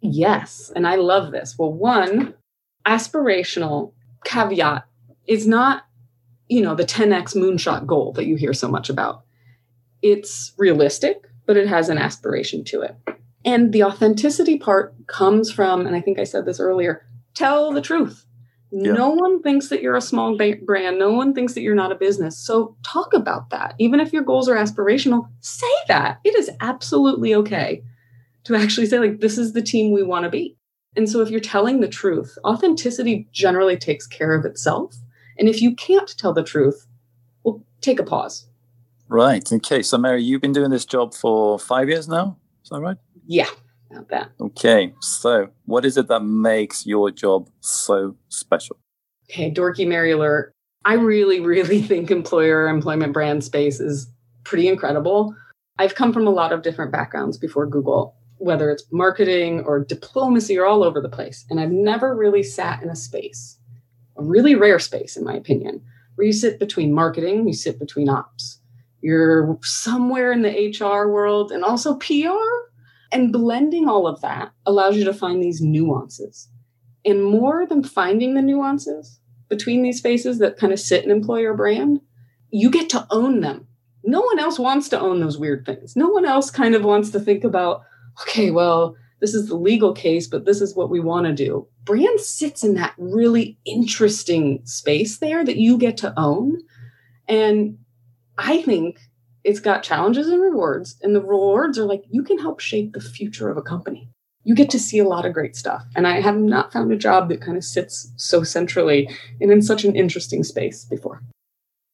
Yes, 0.00 0.70
and 0.74 0.86
I 0.86 0.96
love 0.96 1.32
this. 1.32 1.56
Well, 1.58 1.72
one, 1.72 2.34
aspirational 2.86 3.92
caveat 4.24 4.84
is 5.26 5.46
not, 5.46 5.84
you 6.48 6.62
know, 6.62 6.74
the 6.74 6.84
10x 6.84 7.34
moonshot 7.34 7.86
goal 7.86 8.12
that 8.12 8.26
you 8.26 8.36
hear 8.36 8.52
so 8.52 8.68
much 8.68 8.88
about. 8.90 9.22
It's 10.02 10.52
realistic, 10.58 11.22
but 11.46 11.56
it 11.56 11.66
has 11.66 11.88
an 11.88 11.98
aspiration 11.98 12.64
to 12.64 12.82
it. 12.82 12.96
And 13.44 13.72
the 13.72 13.84
authenticity 13.84 14.58
part 14.58 14.94
comes 15.06 15.50
from, 15.50 15.86
and 15.86 15.96
I 15.96 16.00
think 16.00 16.18
I 16.18 16.24
said 16.24 16.44
this 16.44 16.60
earlier, 16.60 17.06
tell 17.34 17.72
the 17.72 17.80
truth. 17.80 18.25
No 18.72 19.10
one 19.10 19.42
thinks 19.42 19.68
that 19.68 19.80
you're 19.80 19.96
a 19.96 20.00
small 20.00 20.36
brand. 20.36 20.98
No 20.98 21.12
one 21.12 21.34
thinks 21.34 21.54
that 21.54 21.62
you're 21.62 21.74
not 21.74 21.92
a 21.92 21.96
business. 21.96 22.36
So 22.36 22.76
talk 22.82 23.14
about 23.14 23.50
that. 23.50 23.74
Even 23.78 24.00
if 24.00 24.12
your 24.12 24.22
goals 24.22 24.48
are 24.48 24.56
aspirational, 24.56 25.28
say 25.40 25.72
that. 25.88 26.18
It 26.24 26.34
is 26.36 26.50
absolutely 26.60 27.34
okay 27.34 27.82
to 28.44 28.56
actually 28.56 28.86
say, 28.86 28.98
like, 28.98 29.20
this 29.20 29.38
is 29.38 29.52
the 29.52 29.62
team 29.62 29.92
we 29.92 30.02
want 30.02 30.24
to 30.24 30.30
be. 30.30 30.56
And 30.96 31.08
so 31.08 31.20
if 31.20 31.30
you're 31.30 31.40
telling 31.40 31.80
the 31.80 31.88
truth, 31.88 32.36
authenticity 32.44 33.28
generally 33.32 33.76
takes 33.76 34.06
care 34.06 34.34
of 34.34 34.44
itself. 34.44 34.96
And 35.38 35.48
if 35.48 35.60
you 35.62 35.74
can't 35.74 36.16
tell 36.16 36.32
the 36.32 36.42
truth, 36.42 36.86
well, 37.44 37.62
take 37.80 38.00
a 38.00 38.04
pause. 38.04 38.46
Right. 39.08 39.50
Okay. 39.52 39.82
So, 39.82 39.98
Mary, 39.98 40.22
you've 40.22 40.40
been 40.40 40.52
doing 40.52 40.70
this 40.70 40.84
job 40.84 41.14
for 41.14 41.58
five 41.58 41.88
years 41.88 42.08
now. 42.08 42.38
Is 42.64 42.70
that 42.70 42.80
right? 42.80 42.96
Yeah, 43.26 43.48
about 43.96 44.08
that. 44.10 44.30
Okay. 44.40 44.92
So, 45.00 45.48
what 45.64 45.84
is 45.84 45.96
it 45.96 46.08
that 46.08 46.20
makes 46.20 46.86
your 46.86 47.10
job 47.10 47.48
so 47.60 48.16
special? 48.28 48.76
Okay, 49.30 49.50
dorky 49.50 49.86
Mary 49.86 50.12
alert. 50.12 50.52
I 50.84 50.94
really, 50.94 51.40
really 51.40 51.82
think 51.90 52.10
employer 52.10 52.68
employment 52.68 53.12
brand 53.12 53.42
space 53.42 53.80
is 53.80 54.08
pretty 54.44 54.68
incredible. 54.68 55.34
I've 55.78 55.94
come 55.94 56.12
from 56.12 56.26
a 56.26 56.30
lot 56.30 56.52
of 56.52 56.62
different 56.62 56.92
backgrounds 56.92 57.36
before 57.36 57.66
Google, 57.66 58.14
whether 58.38 58.70
it's 58.70 58.84
marketing 58.92 59.60
or 59.66 59.84
diplomacy 59.84 60.58
or 60.58 60.64
all 60.64 60.82
over 60.82 61.00
the 61.00 61.08
place. 61.08 61.44
And 61.50 61.60
I've 61.60 61.72
never 61.72 62.14
really 62.14 62.42
sat 62.42 62.82
in 62.82 62.88
a 62.88 62.96
space 62.96 63.58
a 64.16 64.22
really 64.22 64.54
rare 64.54 64.78
space, 64.78 65.16
in 65.16 65.24
my 65.24 65.34
opinion, 65.34 65.82
where 66.14 66.26
you 66.26 66.32
sit 66.32 66.58
between 66.58 66.92
marketing, 66.92 67.46
you 67.46 67.54
sit 67.54 67.78
between 67.78 68.08
ops. 68.08 68.60
You're 69.02 69.58
somewhere 69.62 70.32
in 70.32 70.42
the 70.42 70.74
HR 70.80 71.08
world 71.10 71.52
and 71.52 71.62
also 71.62 71.96
PR. 71.96 72.70
And 73.12 73.32
blending 73.32 73.88
all 73.88 74.06
of 74.06 74.20
that 74.20 74.52
allows 74.64 74.96
you 74.96 75.04
to 75.04 75.14
find 75.14 75.42
these 75.42 75.60
nuances. 75.60 76.48
And 77.04 77.24
more 77.24 77.66
than 77.66 77.84
finding 77.84 78.34
the 78.34 78.42
nuances 78.42 79.20
between 79.48 79.82
these 79.82 79.98
spaces 79.98 80.38
that 80.38 80.56
kind 80.56 80.72
of 80.72 80.80
sit 80.80 81.04
in 81.04 81.10
employer 81.10 81.54
brand, 81.54 82.00
you 82.50 82.70
get 82.70 82.88
to 82.90 83.06
own 83.10 83.40
them. 83.40 83.68
no 84.06 84.20
one 84.20 84.38
else 84.38 84.58
wants 84.58 84.88
to 84.88 85.00
own 85.00 85.20
those 85.20 85.36
weird 85.36 85.66
things. 85.66 85.96
No 85.96 86.08
one 86.08 86.24
else 86.24 86.50
kind 86.50 86.74
of 86.74 86.84
wants 86.84 87.10
to 87.10 87.20
think 87.20 87.42
about, 87.42 87.82
okay, 88.22 88.50
well, 88.50 88.96
this 89.20 89.34
is 89.34 89.48
the 89.48 89.56
legal 89.56 89.92
case, 89.92 90.28
but 90.28 90.44
this 90.44 90.60
is 90.60 90.76
what 90.76 90.90
we 90.90 91.00
want 91.00 91.26
to 91.26 91.32
do. 91.32 91.66
Brand 91.84 92.20
sits 92.20 92.62
in 92.62 92.74
that 92.74 92.94
really 92.98 93.58
interesting 93.64 94.60
space 94.64 95.18
there 95.18 95.44
that 95.44 95.56
you 95.56 95.76
get 95.76 95.96
to 95.98 96.14
own. 96.16 96.58
And 97.28 97.78
I 98.38 98.62
think 98.62 99.00
it's 99.46 99.60
got 99.60 99.84
challenges 99.84 100.26
and 100.26 100.42
rewards. 100.42 100.96
And 101.02 101.14
the 101.14 101.22
rewards 101.22 101.78
are 101.78 101.84
like 101.84 102.02
you 102.10 102.24
can 102.24 102.38
help 102.38 102.58
shape 102.58 102.92
the 102.92 103.00
future 103.00 103.48
of 103.48 103.56
a 103.56 103.62
company. 103.62 104.10
You 104.42 104.54
get 104.54 104.70
to 104.70 104.78
see 104.78 104.98
a 104.98 105.08
lot 105.08 105.24
of 105.24 105.32
great 105.32 105.56
stuff. 105.56 105.84
And 105.94 106.06
I 106.06 106.20
have 106.20 106.36
not 106.36 106.72
found 106.72 106.92
a 106.92 106.96
job 106.96 107.28
that 107.28 107.40
kind 107.40 107.56
of 107.56 107.64
sits 107.64 108.12
so 108.16 108.42
centrally 108.42 109.08
and 109.40 109.50
in 109.50 109.62
such 109.62 109.84
an 109.84 109.94
interesting 109.94 110.42
space 110.42 110.84
before. 110.84 111.22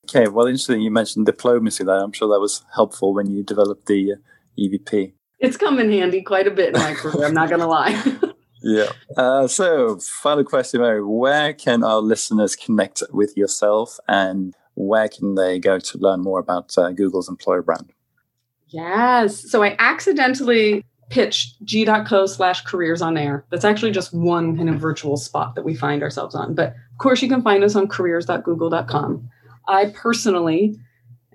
Okay, 0.08 0.28
well, 0.28 0.46
interesting. 0.46 0.80
You 0.80 0.90
mentioned 0.90 1.26
diplomacy 1.26 1.84
there. 1.84 2.02
I'm 2.02 2.12
sure 2.12 2.28
that 2.28 2.40
was 2.40 2.64
helpful 2.74 3.14
when 3.14 3.30
you 3.30 3.42
developed 3.42 3.86
the 3.86 4.12
uh, 4.12 4.16
EVP. 4.58 5.12
It's 5.38 5.56
come 5.56 5.78
in 5.78 5.90
handy 5.90 6.22
quite 6.22 6.46
a 6.46 6.50
bit 6.50 6.74
in 6.74 6.80
my 6.80 6.94
career. 6.94 7.26
I'm 7.26 7.34
not 7.34 7.48
going 7.48 7.60
to 7.60 7.66
lie. 7.66 8.02
yeah. 8.62 8.90
Uh, 9.16 9.46
so, 9.46 9.98
final 9.98 10.44
question, 10.44 10.80
Mary. 10.80 11.02
Where 11.02 11.52
can 11.52 11.84
our 11.84 12.00
listeners 12.00 12.56
connect 12.56 13.02
with 13.10 13.36
yourself 13.36 13.98
and 14.08 14.54
where 14.74 15.08
can 15.08 15.34
they 15.34 15.58
go 15.58 15.78
to 15.78 15.98
learn 15.98 16.20
more 16.20 16.38
about 16.38 16.76
uh, 16.78 16.90
Google's 16.92 17.28
employer 17.28 17.62
brand? 17.62 17.92
Yes. 18.68 19.50
So, 19.50 19.62
I 19.62 19.76
accidentally 19.78 20.84
pitched 21.10 21.62
g.co 21.62 22.24
slash 22.24 22.62
careers 22.62 23.02
on 23.02 23.18
air. 23.18 23.44
That's 23.50 23.66
actually 23.66 23.90
just 23.90 24.14
one 24.14 24.56
kind 24.56 24.70
of 24.70 24.76
virtual 24.76 25.18
spot 25.18 25.54
that 25.54 25.64
we 25.64 25.74
find 25.74 26.02
ourselves 26.02 26.34
on. 26.34 26.54
But 26.54 26.68
of 26.68 26.98
course, 26.98 27.20
you 27.20 27.28
can 27.28 27.42
find 27.42 27.62
us 27.62 27.76
on 27.76 27.86
careers.google.com. 27.86 29.28
I 29.68 29.92
personally 29.94 30.78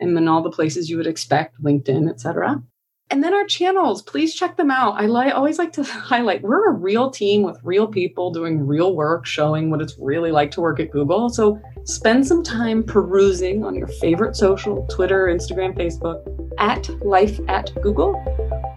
am 0.02 0.18
in 0.18 0.28
all 0.28 0.42
the 0.42 0.50
places 0.50 0.90
you 0.90 0.98
would 0.98 1.08
expect, 1.08 1.62
LinkedIn, 1.62 2.10
etc. 2.10 2.64
And 3.10 3.24
then 3.24 3.34
our 3.34 3.46
channels, 3.46 4.02
please 4.02 4.36
check 4.36 4.58
them 4.58 4.70
out. 4.70 5.00
I 5.00 5.06
li- 5.06 5.32
always 5.32 5.58
like 5.58 5.72
to 5.74 5.84
highlight 5.84 6.42
we're 6.42 6.70
a 6.70 6.74
real 6.74 7.10
team 7.10 7.44
with 7.44 7.58
real 7.64 7.88
people 7.88 8.32
doing 8.32 8.66
real 8.68 8.96
work, 8.96 9.26
showing 9.26 9.70
what 9.70 9.82
it's 9.82 9.98
really 9.98 10.32
like 10.32 10.52
to 10.52 10.62
work 10.62 10.80
at 10.80 10.92
Google. 10.92 11.30
So 11.30 11.60
spend 11.86 12.28
some 12.28 12.44
time 12.44 12.84
perusing 12.84 13.64
on 13.64 13.76
your 13.76 13.88
favorite 13.88 14.36
social 14.36 14.86
Twitter, 14.88 15.28
Instagram, 15.28 15.78
Facebook 15.78 16.22
at 16.58 16.90
Life 17.06 17.40
at 17.48 17.72
Google 17.82 18.22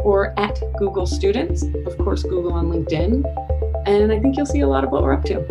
or 0.01 0.39
at 0.39 0.61
Google 0.79 1.07
Students. 1.07 1.65
Of 1.87 1.99
course, 1.99 2.23
Google 2.23 2.53
on 2.53 2.67
LinkedIn. 2.67 3.25
And 3.87 4.13
I 4.13 4.21
think 4.21 4.37
you'll 4.37 4.47
see 4.47 4.61
a 4.61 4.69
lot 4.69 4.85
of 4.85 4.91
what 4.91 5.03
we're 5.03 5.13
up 5.13 5.25
to. 5.25 5.45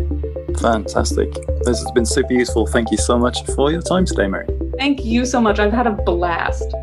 Fantastic. 0.59 1.33
This 1.63 1.81
has 1.81 1.91
been 1.91 2.05
super 2.05 2.33
useful. 2.33 2.65
Thank 2.65 2.91
you 2.91 2.97
so 2.97 3.17
much 3.17 3.45
for 3.55 3.71
your 3.71 3.81
time 3.81 4.05
today, 4.05 4.27
Mary. 4.27 4.47
Thank 4.77 5.03
you 5.03 5.25
so 5.25 5.41
much. 5.41 5.59
I've 5.59 5.73
had 5.73 5.87
a 5.87 5.91
blast. 5.91 6.73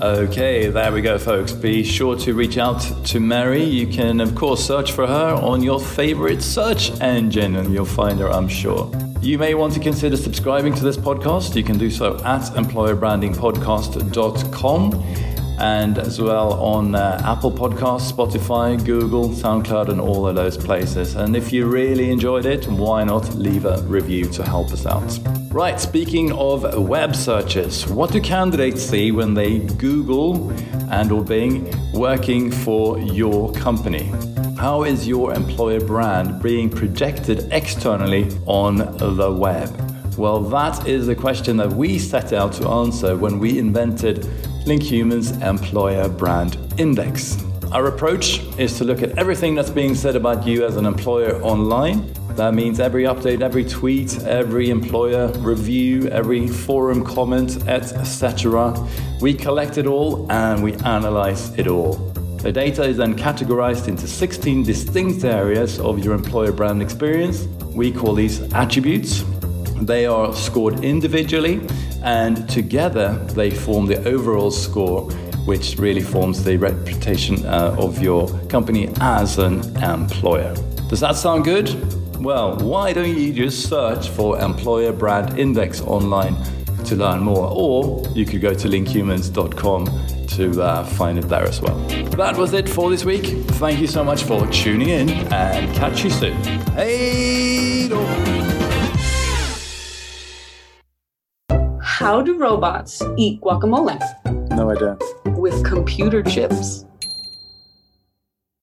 Okay, 0.00 0.68
there 0.68 0.92
we 0.92 1.02
go, 1.02 1.18
folks. 1.18 1.50
Be 1.50 1.82
sure 1.82 2.14
to 2.18 2.32
reach 2.32 2.56
out 2.56 2.78
to 3.06 3.18
Mary. 3.18 3.64
You 3.64 3.88
can, 3.88 4.20
of 4.20 4.36
course, 4.36 4.64
search 4.64 4.92
for 4.92 5.08
her 5.08 5.34
on 5.34 5.60
your 5.60 5.80
favorite 5.80 6.40
search 6.40 6.92
engine 7.00 7.56
and 7.56 7.74
you'll 7.74 7.84
find 7.84 8.20
her, 8.20 8.30
I'm 8.30 8.46
sure. 8.46 8.92
You 9.20 9.38
may 9.38 9.54
want 9.54 9.74
to 9.74 9.80
consider 9.80 10.16
subscribing 10.16 10.72
to 10.74 10.84
this 10.84 10.96
podcast. 10.96 11.56
You 11.56 11.64
can 11.64 11.78
do 11.78 11.90
so 11.90 12.14
at 12.24 12.42
employerbrandingpodcast.com 12.42 15.27
and 15.58 15.98
as 15.98 16.20
well 16.20 16.52
on 16.54 16.94
uh, 16.94 17.20
Apple 17.24 17.50
Podcasts, 17.50 18.12
Spotify, 18.12 18.82
Google, 18.84 19.30
SoundCloud, 19.30 19.88
and 19.88 20.00
all 20.00 20.26
of 20.26 20.34
those 20.34 20.56
places. 20.56 21.16
And 21.16 21.34
if 21.34 21.52
you 21.52 21.66
really 21.66 22.10
enjoyed 22.10 22.46
it, 22.46 22.66
why 22.68 23.04
not 23.04 23.34
leave 23.34 23.64
a 23.64 23.82
review 23.82 24.26
to 24.26 24.44
help 24.44 24.70
us 24.72 24.86
out? 24.86 25.18
Right, 25.50 25.80
speaking 25.80 26.32
of 26.32 26.78
web 26.78 27.16
searches, 27.16 27.86
what 27.88 28.12
do 28.12 28.20
candidates 28.20 28.82
see 28.82 29.10
when 29.10 29.34
they 29.34 29.58
Google 29.58 30.50
and 30.90 31.10
or 31.10 31.24
Bing 31.24 31.72
working 31.92 32.50
for 32.50 32.98
your 32.98 33.52
company? 33.52 34.12
How 34.56 34.84
is 34.84 35.06
your 35.06 35.34
employer 35.34 35.80
brand 35.80 36.42
being 36.42 36.68
projected 36.68 37.48
externally 37.52 38.28
on 38.46 38.76
the 38.76 39.32
web? 39.32 39.68
Well, 40.18 40.40
that 40.40 40.84
is 40.88 41.06
the 41.06 41.14
question 41.14 41.56
that 41.58 41.72
we 41.72 41.96
set 41.96 42.32
out 42.32 42.52
to 42.54 42.68
answer 42.68 43.16
when 43.16 43.38
we 43.38 43.60
invented 43.60 44.28
Human's 44.76 45.30
Employer 45.40 46.10
Brand 46.10 46.58
Index. 46.76 47.42
Our 47.72 47.86
approach 47.86 48.40
is 48.58 48.76
to 48.76 48.84
look 48.84 49.02
at 49.02 49.16
everything 49.16 49.54
that's 49.54 49.70
being 49.70 49.94
said 49.94 50.14
about 50.14 50.46
you 50.46 50.66
as 50.66 50.76
an 50.76 50.84
employer 50.84 51.40
online. 51.42 52.12
That 52.36 52.52
means 52.52 52.78
every 52.78 53.04
update, 53.04 53.40
every 53.40 53.64
tweet, 53.64 54.22
every 54.24 54.68
employer 54.68 55.28
review, 55.38 56.08
every 56.08 56.46
forum 56.46 57.02
comment, 57.02 57.66
etc. 57.66 58.74
We 59.22 59.32
collect 59.32 59.78
it 59.78 59.86
all 59.86 60.30
and 60.30 60.62
we 60.62 60.74
analyze 60.84 61.50
it 61.58 61.66
all. 61.66 61.94
The 62.42 62.52
data 62.52 62.82
is 62.82 62.98
then 62.98 63.16
categorized 63.16 63.88
into 63.88 64.06
16 64.06 64.64
distinct 64.64 65.24
areas 65.24 65.80
of 65.80 66.04
your 66.04 66.12
employer 66.12 66.52
brand 66.52 66.82
experience. 66.82 67.44
We 67.74 67.90
call 67.90 68.12
these 68.12 68.42
attributes. 68.52 69.24
They 69.80 70.04
are 70.04 70.34
scored 70.34 70.84
individually 70.84 71.66
and 72.08 72.48
together 72.48 73.12
they 73.34 73.50
form 73.50 73.84
the 73.84 74.02
overall 74.08 74.50
score, 74.50 75.10
which 75.44 75.76
really 75.76 76.00
forms 76.00 76.42
the 76.42 76.56
reputation 76.56 77.44
uh, 77.44 77.76
of 77.78 78.02
your 78.02 78.26
company 78.48 78.88
as 79.00 79.38
an 79.38 79.60
employer. 79.82 80.54
Does 80.88 81.00
that 81.00 81.16
sound 81.16 81.44
good? 81.44 81.68
Well, 82.18 82.56
why 82.56 82.94
don't 82.94 83.14
you 83.14 83.32
just 83.34 83.68
search 83.68 84.08
for 84.08 84.40
Employer 84.40 84.92
Brand 84.92 85.38
Index 85.38 85.82
online 85.82 86.34
to 86.86 86.96
learn 86.96 87.20
more, 87.20 87.46
or 87.52 88.02
you 88.14 88.24
could 88.24 88.40
go 88.40 88.54
to 88.54 88.68
linkhumans.com 88.68 89.84
to 90.28 90.62
uh, 90.62 90.84
find 90.84 91.18
it 91.18 91.28
there 91.28 91.44
as 91.44 91.60
well. 91.60 91.78
That 92.16 92.38
was 92.38 92.54
it 92.54 92.68
for 92.68 92.88
this 92.88 93.04
week. 93.04 93.26
Thank 93.60 93.80
you 93.80 93.86
so 93.86 94.02
much 94.02 94.22
for 94.22 94.46
tuning 94.46 94.88
in 94.88 95.10
and 95.30 95.76
catch 95.76 96.04
you 96.04 96.10
soon. 96.10 96.36
Hey! 96.72 98.27
How 102.08 102.22
do 102.22 102.38
robots 102.38 103.02
eat 103.18 103.38
guacamole? 103.42 103.98
No, 104.56 104.70
I 104.70 104.76
don't. 104.76 105.38
With 105.38 105.62
computer 105.62 106.22
chips. 106.22 106.86